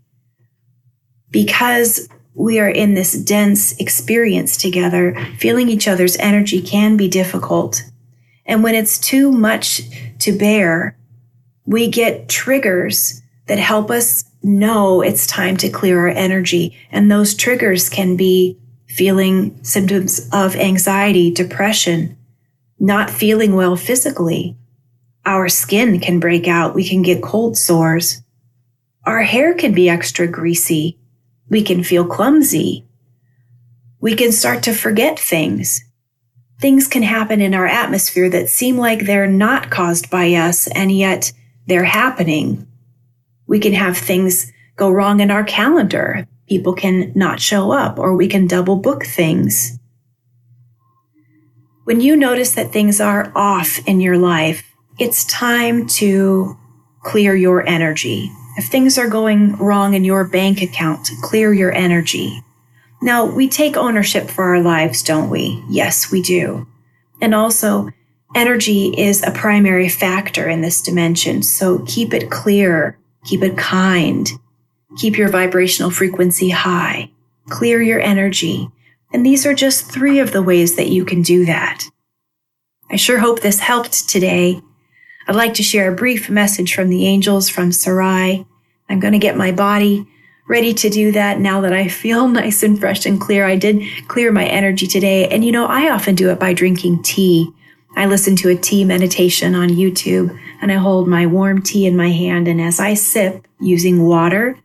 because 1.31 2.09
we 2.35 2.59
are 2.59 2.69
in 2.69 2.95
this 2.95 3.13
dense 3.13 3.79
experience 3.79 4.57
together. 4.57 5.15
Feeling 5.39 5.69
each 5.69 5.87
other's 5.87 6.17
energy 6.17 6.61
can 6.61 6.97
be 6.97 7.07
difficult. 7.07 7.85
And 8.45 8.65
when 8.65 8.75
it's 8.75 8.99
too 8.99 9.31
much 9.31 9.83
to 10.19 10.37
bear, 10.37 10.99
we 11.65 11.89
get 11.89 12.29
triggers 12.29 13.23
that 13.47 13.61
help 13.61 13.89
us 13.93 14.25
know 14.43 15.01
it's 15.01 15.29
time 15.29 15.57
to 15.59 15.71
clear 15.71 16.01
our 16.01 16.09
energy. 16.09 16.77
And 16.91 17.09
those 17.09 17.37
triggers 17.37 17.89
can 17.89 18.17
be 18.17 18.59
feeling 18.91 19.63
symptoms 19.63 20.29
of 20.33 20.57
anxiety, 20.57 21.31
depression, 21.31 22.19
not 22.79 23.09
feeling 23.09 23.55
well 23.55 23.77
physically. 23.77 24.57
Our 25.25 25.49
skin 25.49 26.01
can 26.01 26.19
break 26.19 26.49
out. 26.49 26.75
We 26.75 26.89
can 26.89 27.03
get 27.03 27.23
cold 27.23 27.57
sores. 27.57 28.23
Our 29.05 29.23
hair 29.23 29.55
can 29.55 29.73
be 29.73 29.89
extra 29.89 30.27
greasy. 30.27 30.99
We 31.49 31.63
can 31.63 31.85
feel 31.85 32.05
clumsy. 32.05 32.85
We 34.01 34.17
can 34.17 34.33
start 34.33 34.65
to 34.65 34.75
forget 34.75 35.19
things. 35.19 35.85
Things 36.61 36.89
can 36.89 37.03
happen 37.03 37.41
in 37.41 37.55
our 37.55 37.67
atmosphere 37.67 38.29
that 38.31 38.49
seem 38.49 38.77
like 38.77 39.07
they're 39.07 39.27
not 39.27 39.71
caused 39.71 40.11
by 40.11 40.33
us, 40.35 40.67
and 40.69 40.91
yet 40.91 41.33
they're 41.67 41.85
happening. 41.85 42.67
We 43.47 43.61
can 43.61 43.73
have 43.73 43.97
things 43.97 44.53
go 44.77 44.91
wrong 44.91 45.21
in 45.21 45.31
our 45.31 45.45
calendar. 45.45 46.27
People 46.51 46.75
can 46.75 47.13
not 47.15 47.41
show 47.41 47.71
up, 47.71 47.99
or 47.99 48.15
we 48.15 48.27
can 48.27 48.49
double 48.49 48.75
book 48.75 49.07
things. 49.07 49.79
When 51.85 52.01
you 52.01 52.17
notice 52.17 52.53
that 52.57 52.73
things 52.73 53.01
are 53.01 53.33
off 53.37 53.79
in 53.87 54.01
your 54.01 54.19
life, 54.19 54.65
it's 54.99 55.25
time 55.27 55.87
to 56.01 56.59
clear 57.05 57.37
your 57.37 57.65
energy. 57.67 58.33
If 58.57 58.67
things 58.67 58.99
are 58.99 59.09
going 59.09 59.57
wrong 59.59 59.95
in 59.95 60.05
your 60.05 60.25
bank 60.27 60.61
account, 60.61 61.09
clear 61.23 61.55
your 61.55 61.73
energy. 61.73 62.43
Now, 63.01 63.25
we 63.25 63.49
take 63.49 63.77
ownership 63.77 64.29
for 64.29 64.45
our 64.45 64.61
lives, 64.61 65.05
don't 65.05 65.31
we? 65.31 65.63
Yes, 65.71 66.11
we 66.11 66.21
do. 66.21 66.67
And 67.23 67.33
also, 67.33 67.91
energy 68.35 68.93
is 68.99 69.23
a 69.23 69.31
primary 69.31 69.89
factor 69.89 70.49
in 70.49 70.63
this 70.63 70.83
dimension. 70.83 71.45
So 71.45 71.79
keep 71.87 72.13
it 72.13 72.29
clear, 72.29 72.99
keep 73.25 73.43
it 73.43 73.57
kind, 73.57 74.29
keep 74.97 75.17
your 75.17 75.29
vibrational 75.29 75.91
frequency 75.91 76.51
high, 76.51 77.11
clear 77.49 77.81
your 77.81 78.01
energy, 78.01 78.71
and 79.13 79.25
these 79.25 79.45
are 79.47 79.55
just 79.55 79.91
three 79.91 80.19
of 80.19 80.33
the 80.33 80.43
ways 80.43 80.77
that 80.77 80.89
you 80.89 81.05
can 81.05 81.23
do 81.23 81.45
that. 81.47 81.85
I 82.91 82.97
sure 82.97 83.19
hope 83.19 83.41
this 83.41 83.61
helped 83.61 84.09
today. 84.09 84.61
I'd 85.27 85.37
like 85.37 85.55
to 85.55 85.63
share 85.63 85.93
a 85.93 85.97
brief 85.97 86.29
message 86.29 86.75
from 86.75 86.89
the 86.89 87.07
angels 87.07 87.49
from 87.49 87.73
Sarai. 87.73 88.47
I'm 88.89 89.01
going 89.01 89.13
to 89.13 89.19
get 89.19 89.37
my 89.37 89.53
body 89.53 90.07
ready 90.49 90.75
to 90.75 90.91
do 90.91 91.13
that 91.13 91.39
now 91.39 91.61
that 91.61 91.73
I 91.73 91.87
feel 91.87 92.27
nice 92.29 92.63
and 92.63 92.79
fresh 92.79 93.07
and 93.07 93.21
clear. 93.21 93.47
I 93.47 93.57
did 93.57 93.83
clear 94.09 94.33
my 94.33 94.45
energy 94.45 94.87
today. 94.87 95.29
And 95.29 95.45
you 95.45 95.53
know, 95.53 95.67
I 95.67 95.91
often 95.91 96.17
do 96.17 96.31
it 96.31 96.41
by 96.41 96.53
drinking 96.53 97.03
tea. 97.03 97.53
I 97.97 98.07
listen 98.07 98.37
to 98.37 98.49
a 98.51 98.57
tea 98.57 98.85
meditation 98.85 99.55
on 99.55 99.69
YouTube 99.69 100.37
and 100.61 100.71
I 100.73 100.77
hold 100.77 101.09
my 101.09 101.27
warm 101.27 101.63
tea 101.63 101.87
in 101.87 101.97
my 101.97 102.11
hand. 102.11 102.49
And 102.49 102.61
as 102.61 102.81
I 102.81 102.95
sip 102.95 103.47
using 103.61 104.05
water 104.05 104.59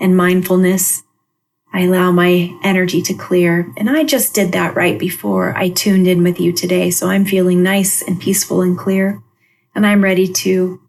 and 0.00 0.16
mindfulness, 0.16 1.02
I 1.72 1.82
allow 1.82 2.10
my 2.10 2.56
energy 2.62 3.02
to 3.02 3.14
clear. 3.14 3.72
And 3.76 3.90
I 3.90 4.04
just 4.04 4.34
did 4.34 4.52
that 4.52 4.74
right 4.74 4.98
before 4.98 5.56
I 5.56 5.68
tuned 5.68 6.06
in 6.06 6.22
with 6.22 6.40
you 6.40 6.52
today. 6.52 6.90
So 6.90 7.08
I'm 7.08 7.24
feeling 7.24 7.62
nice 7.62 8.02
and 8.02 8.20
peaceful 8.20 8.62
and 8.62 8.78
clear. 8.78 9.22
And 9.74 9.86
I'm 9.86 10.02
ready 10.02 10.26
to 10.26 10.80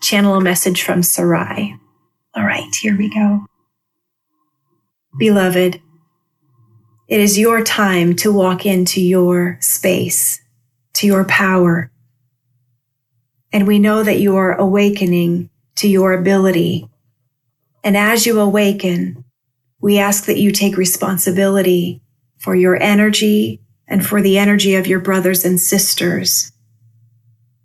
channel 0.00 0.34
a 0.34 0.40
message 0.40 0.82
from 0.82 1.02
Sarai. 1.02 1.78
All 2.34 2.44
right, 2.44 2.74
here 2.74 2.96
we 2.96 3.08
go. 3.08 3.46
Beloved, 5.18 5.80
it 7.08 7.20
is 7.20 7.38
your 7.38 7.64
time 7.64 8.14
to 8.16 8.32
walk 8.32 8.66
into 8.66 9.00
your 9.00 9.56
space, 9.60 10.42
to 10.94 11.06
your 11.06 11.24
power. 11.24 11.90
And 13.52 13.66
we 13.66 13.78
know 13.78 14.02
that 14.02 14.20
you 14.20 14.36
are 14.36 14.54
awakening 14.54 15.48
to 15.76 15.88
your 15.88 16.12
ability 16.12 16.90
And 17.86 17.96
as 17.96 18.26
you 18.26 18.40
awaken, 18.40 19.24
we 19.80 19.96
ask 19.96 20.24
that 20.24 20.40
you 20.40 20.50
take 20.50 20.76
responsibility 20.76 22.02
for 22.36 22.56
your 22.56 22.74
energy 22.82 23.60
and 23.86 24.04
for 24.04 24.20
the 24.20 24.38
energy 24.38 24.74
of 24.74 24.88
your 24.88 24.98
brothers 24.98 25.44
and 25.44 25.60
sisters. 25.60 26.50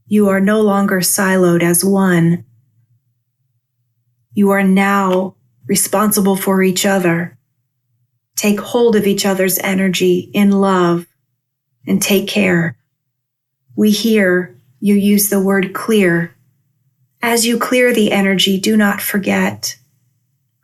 You 0.05 0.29
are 0.29 0.39
no 0.39 0.61
longer 0.61 0.99
siloed 0.99 1.63
as 1.63 1.83
one. 1.83 2.45
You 4.31 4.51
are 4.51 4.61
now 4.61 5.37
responsible 5.65 6.35
for 6.35 6.61
each 6.61 6.85
other. 6.85 7.35
Take 8.35 8.59
hold 8.59 8.95
of 8.95 9.07
each 9.07 9.25
other's 9.25 9.57
energy 9.57 10.29
in 10.35 10.51
love 10.51 11.07
and 11.87 11.99
take 11.99 12.27
care. 12.27 12.77
We 13.75 13.89
hear 13.89 14.55
you 14.79 14.93
use 14.93 15.31
the 15.31 15.41
word 15.41 15.73
clear. 15.73 16.35
As 17.23 17.47
you 17.47 17.57
clear 17.57 17.91
the 17.91 18.11
energy, 18.11 18.59
do 18.59 18.77
not 18.77 19.01
forget. 19.01 19.77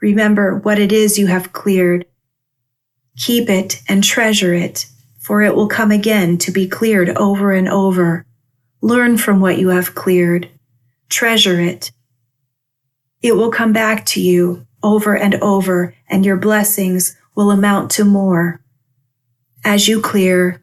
Remember 0.02 0.58
what 0.58 0.80
it 0.80 0.92
is 0.92 1.18
you 1.18 1.28
have 1.28 1.54
cleared. 1.54 2.06
Keep 3.18 3.50
it 3.50 3.82
and 3.88 4.04
treasure 4.04 4.54
it, 4.54 4.86
for 5.20 5.42
it 5.42 5.56
will 5.56 5.68
come 5.68 5.92
again 5.92 6.38
to 6.40 6.52
be 6.52 6.68
cleared 6.68 7.10
over 7.18 7.52
and 7.52 7.68
over. 7.68 8.26
Learn 8.82 9.18
from 9.18 9.40
what 9.40 9.58
you 9.58 9.70
have 9.70 9.96
cleared. 9.96 10.50
Treasure 11.10 11.60
it. 11.60 11.92
It 13.22 13.36
will 13.36 13.52
come 13.52 13.74
back 13.74 14.06
to 14.08 14.22
you 14.22 14.68
over 14.84 15.18
and 15.18 15.36
over, 15.36 15.96
and 16.08 16.26
your 16.26 16.38
blessings 16.38 17.18
will 17.36 17.50
amount 17.50 17.92
to 17.92 18.06
more. 18.06 18.62
As 19.64 19.88
you 19.88 20.00
clear, 20.00 20.62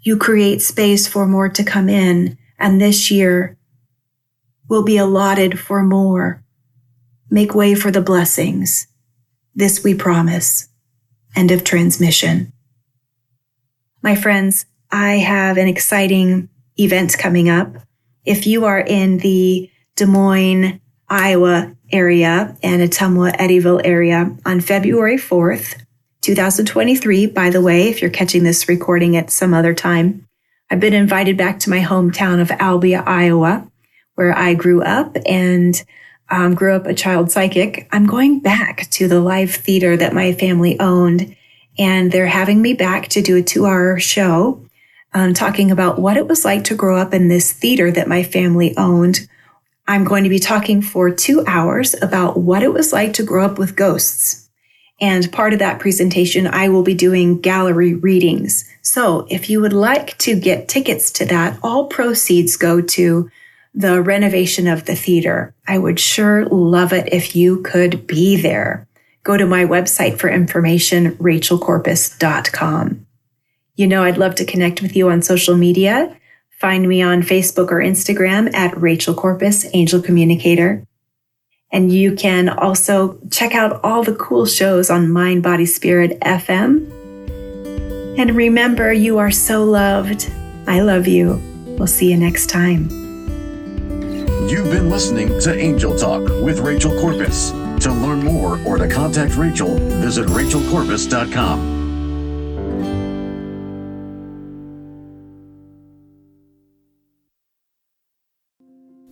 you 0.00 0.16
create 0.18 0.60
space 0.60 1.06
for 1.06 1.26
more 1.26 1.48
to 1.48 1.64
come 1.64 1.88
in, 1.88 2.36
and 2.58 2.80
this 2.80 3.10
year 3.10 3.56
will 4.68 4.84
be 4.84 4.96
allotted 4.96 5.58
for 5.58 5.82
more. 5.82 6.43
Make 7.30 7.54
way 7.54 7.74
for 7.74 7.90
the 7.90 8.02
blessings. 8.02 8.86
This 9.54 9.82
we 9.82 9.94
promise. 9.94 10.68
End 11.36 11.50
of 11.50 11.64
transmission. 11.64 12.52
My 14.02 14.14
friends, 14.14 14.66
I 14.90 15.14
have 15.18 15.56
an 15.56 15.66
exciting 15.66 16.48
event 16.78 17.16
coming 17.18 17.48
up. 17.48 17.74
If 18.24 18.46
you 18.46 18.64
are 18.64 18.80
in 18.80 19.18
the 19.18 19.70
Des 19.96 20.06
Moines, 20.06 20.80
Iowa 21.08 21.76
area 21.92 22.56
and 22.62 22.82
Ottumwa, 22.82 23.34
Eddyville 23.36 23.80
area 23.84 24.36
on 24.44 24.60
February 24.60 25.16
4th, 25.16 25.80
2023. 26.22 27.26
By 27.26 27.50
the 27.50 27.60
way, 27.60 27.88
if 27.88 28.00
you're 28.00 28.10
catching 28.10 28.42
this 28.42 28.68
recording 28.68 29.16
at 29.16 29.30
some 29.30 29.54
other 29.54 29.74
time, 29.74 30.26
I've 30.70 30.80
been 30.80 30.94
invited 30.94 31.36
back 31.36 31.58
to 31.60 31.70
my 31.70 31.80
hometown 31.80 32.40
of 32.40 32.48
Albia, 32.48 33.06
Iowa, 33.06 33.70
where 34.14 34.36
I 34.36 34.54
grew 34.54 34.82
up 34.82 35.16
and 35.26 35.82
um, 36.30 36.54
grew 36.54 36.74
up 36.74 36.86
a 36.86 36.94
child 36.94 37.30
psychic. 37.30 37.88
I'm 37.92 38.06
going 38.06 38.40
back 38.40 38.88
to 38.90 39.08
the 39.08 39.20
live 39.20 39.54
theater 39.54 39.96
that 39.96 40.14
my 40.14 40.32
family 40.32 40.78
owned, 40.80 41.36
and 41.78 42.10
they're 42.10 42.26
having 42.26 42.62
me 42.62 42.74
back 42.74 43.08
to 43.08 43.22
do 43.22 43.36
a 43.36 43.42
two 43.42 43.66
hour 43.66 43.98
show 43.98 44.60
um, 45.12 45.34
talking 45.34 45.70
about 45.70 45.98
what 45.98 46.16
it 46.16 46.26
was 46.26 46.44
like 46.44 46.64
to 46.64 46.74
grow 46.74 46.98
up 46.98 47.14
in 47.14 47.28
this 47.28 47.52
theater 47.52 47.90
that 47.90 48.08
my 48.08 48.22
family 48.22 48.76
owned 48.76 49.28
I'm 49.86 50.04
going 50.04 50.24
to 50.24 50.30
be 50.30 50.38
talking 50.38 50.80
for 50.80 51.10
two 51.10 51.44
hours 51.46 51.94
about 52.00 52.38
what 52.38 52.62
it 52.62 52.72
was 52.72 52.92
like 52.92 53.12
to 53.14 53.22
grow 53.22 53.44
up 53.44 53.58
with 53.58 53.76
ghosts. 53.76 54.48
And 55.00 55.30
part 55.30 55.52
of 55.52 55.58
that 55.58 55.80
presentation, 55.80 56.46
I 56.46 56.68
will 56.68 56.82
be 56.82 56.94
doing 56.94 57.40
gallery 57.40 57.94
readings. 57.94 58.64
So 58.80 59.26
if 59.28 59.50
you 59.50 59.60
would 59.60 59.72
like 59.72 60.16
to 60.18 60.38
get 60.38 60.68
tickets 60.68 61.10
to 61.12 61.26
that, 61.26 61.58
all 61.62 61.86
proceeds 61.86 62.56
go 62.56 62.80
to 62.80 63.30
the 63.74 64.00
renovation 64.00 64.68
of 64.68 64.84
the 64.84 64.94
theater. 64.94 65.54
I 65.66 65.78
would 65.78 65.98
sure 65.98 66.46
love 66.46 66.92
it 66.92 67.12
if 67.12 67.34
you 67.34 67.60
could 67.62 68.06
be 68.06 68.40
there. 68.40 68.86
Go 69.24 69.36
to 69.36 69.46
my 69.46 69.64
website 69.64 70.18
for 70.18 70.28
information, 70.28 71.16
rachelcorpus.com. 71.16 73.06
You 73.74 73.86
know, 73.88 74.04
I'd 74.04 74.18
love 74.18 74.36
to 74.36 74.44
connect 74.44 74.80
with 74.80 74.94
you 74.94 75.10
on 75.10 75.22
social 75.22 75.56
media. 75.56 76.16
Find 76.60 76.88
me 76.88 77.02
on 77.02 77.22
Facebook 77.22 77.72
or 77.72 77.80
Instagram 77.80 78.54
at 78.54 78.80
Rachel 78.80 79.14
Corpus, 79.14 79.66
Angel 79.74 80.00
Communicator. 80.00 80.86
And 81.72 81.92
you 81.92 82.14
can 82.14 82.48
also 82.48 83.18
check 83.32 83.54
out 83.54 83.80
all 83.82 84.04
the 84.04 84.14
cool 84.14 84.46
shows 84.46 84.90
on 84.90 85.10
Mind, 85.10 85.42
Body, 85.42 85.66
Spirit 85.66 86.20
FM. 86.20 86.88
And 88.16 88.36
remember, 88.36 88.92
you 88.92 89.18
are 89.18 89.32
so 89.32 89.64
loved. 89.64 90.30
I 90.68 90.80
love 90.82 91.08
you. 91.08 91.42
We'll 91.76 91.88
see 91.88 92.12
you 92.12 92.16
next 92.16 92.46
time. 92.46 93.03
You've 94.46 94.70
been 94.70 94.90
listening 94.90 95.40
to 95.40 95.58
Angel 95.58 95.96
Talk 95.96 96.28
with 96.42 96.58
Rachel 96.58 96.92
Corpus. 97.00 97.50
To 97.80 97.90
learn 97.90 98.22
more 98.22 98.60
or 98.66 98.76
to 98.76 98.86
contact 98.86 99.36
Rachel, 99.36 99.78
visit 99.78 100.26
rachelcorpus.com. 100.26 101.74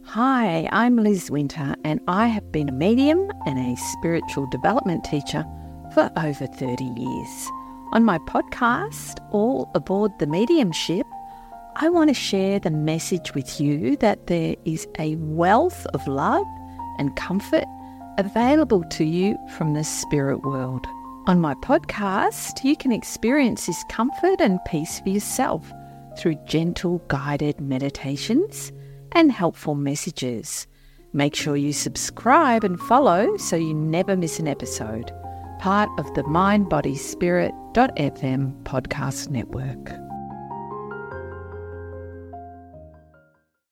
Hi, 0.05 0.69
I'm 0.71 0.97
Liz 0.99 1.31
Winter, 1.31 1.77
and 1.83 2.01
I 2.07 2.27
have 2.27 2.53
been 2.53 2.69
a 2.69 2.73
medium 2.73 3.31
and 3.47 3.59
a 3.59 3.81
spiritual 3.93 4.47
development 4.51 5.03
teacher 5.05 5.47
for 5.95 6.11
over 6.19 6.47
30 6.47 6.85
years. 6.85 7.49
On 7.93 8.05
my 8.05 8.19
podcast, 8.19 9.27
All 9.31 9.71
Aboard 9.75 10.13
the 10.19 10.27
Mediumship, 10.27 11.07
I 11.77 11.89
want 11.89 12.11
to 12.11 12.15
share 12.15 12.59
the 12.59 12.71
message 12.71 13.35
with 13.35 13.61
you 13.61 13.97
that 13.97 14.27
there 14.27 14.57
is 14.65 14.87
a 14.99 15.17
wealth 15.17 15.87
of 15.95 16.07
love 16.07 16.47
and 16.99 17.17
comfort 17.17 17.65
available 18.19 18.85
to 18.85 19.05
you 19.05 19.39
from 19.57 19.73
the 19.73 19.83
spirit 19.83 20.43
world. 20.43 20.87
On 21.27 21.41
my 21.41 21.55
podcast, 21.55 22.63
you 22.63 22.77
can 22.77 22.93
experience 22.93 23.67
this 23.67 23.85
comfort 23.89 24.41
and 24.41 24.61
peace 24.67 25.01
for 25.01 25.09
yourself 25.09 25.73
through 26.19 26.37
gentle 26.47 26.99
guided 27.09 27.59
meditations 27.59 28.71
and 29.13 29.33
helpful 29.33 29.75
messages. 29.75 30.67
Make 31.15 31.35
sure 31.35 31.57
you 31.57 31.73
subscribe 31.73 32.65
and 32.65 32.79
follow 32.81 33.37
so 33.39 33.57
you 33.57 33.73
never 33.73 34.15
miss 34.15 34.39
an 34.39 34.49
episode. 34.49 35.11
Part 35.59 35.89
of 35.99 36.13
the 36.15 36.25
Mind 36.25 36.69
Body 36.69 36.97
Spirit.fm 36.97 38.63
podcast 38.65 39.31
network. 39.31 40.12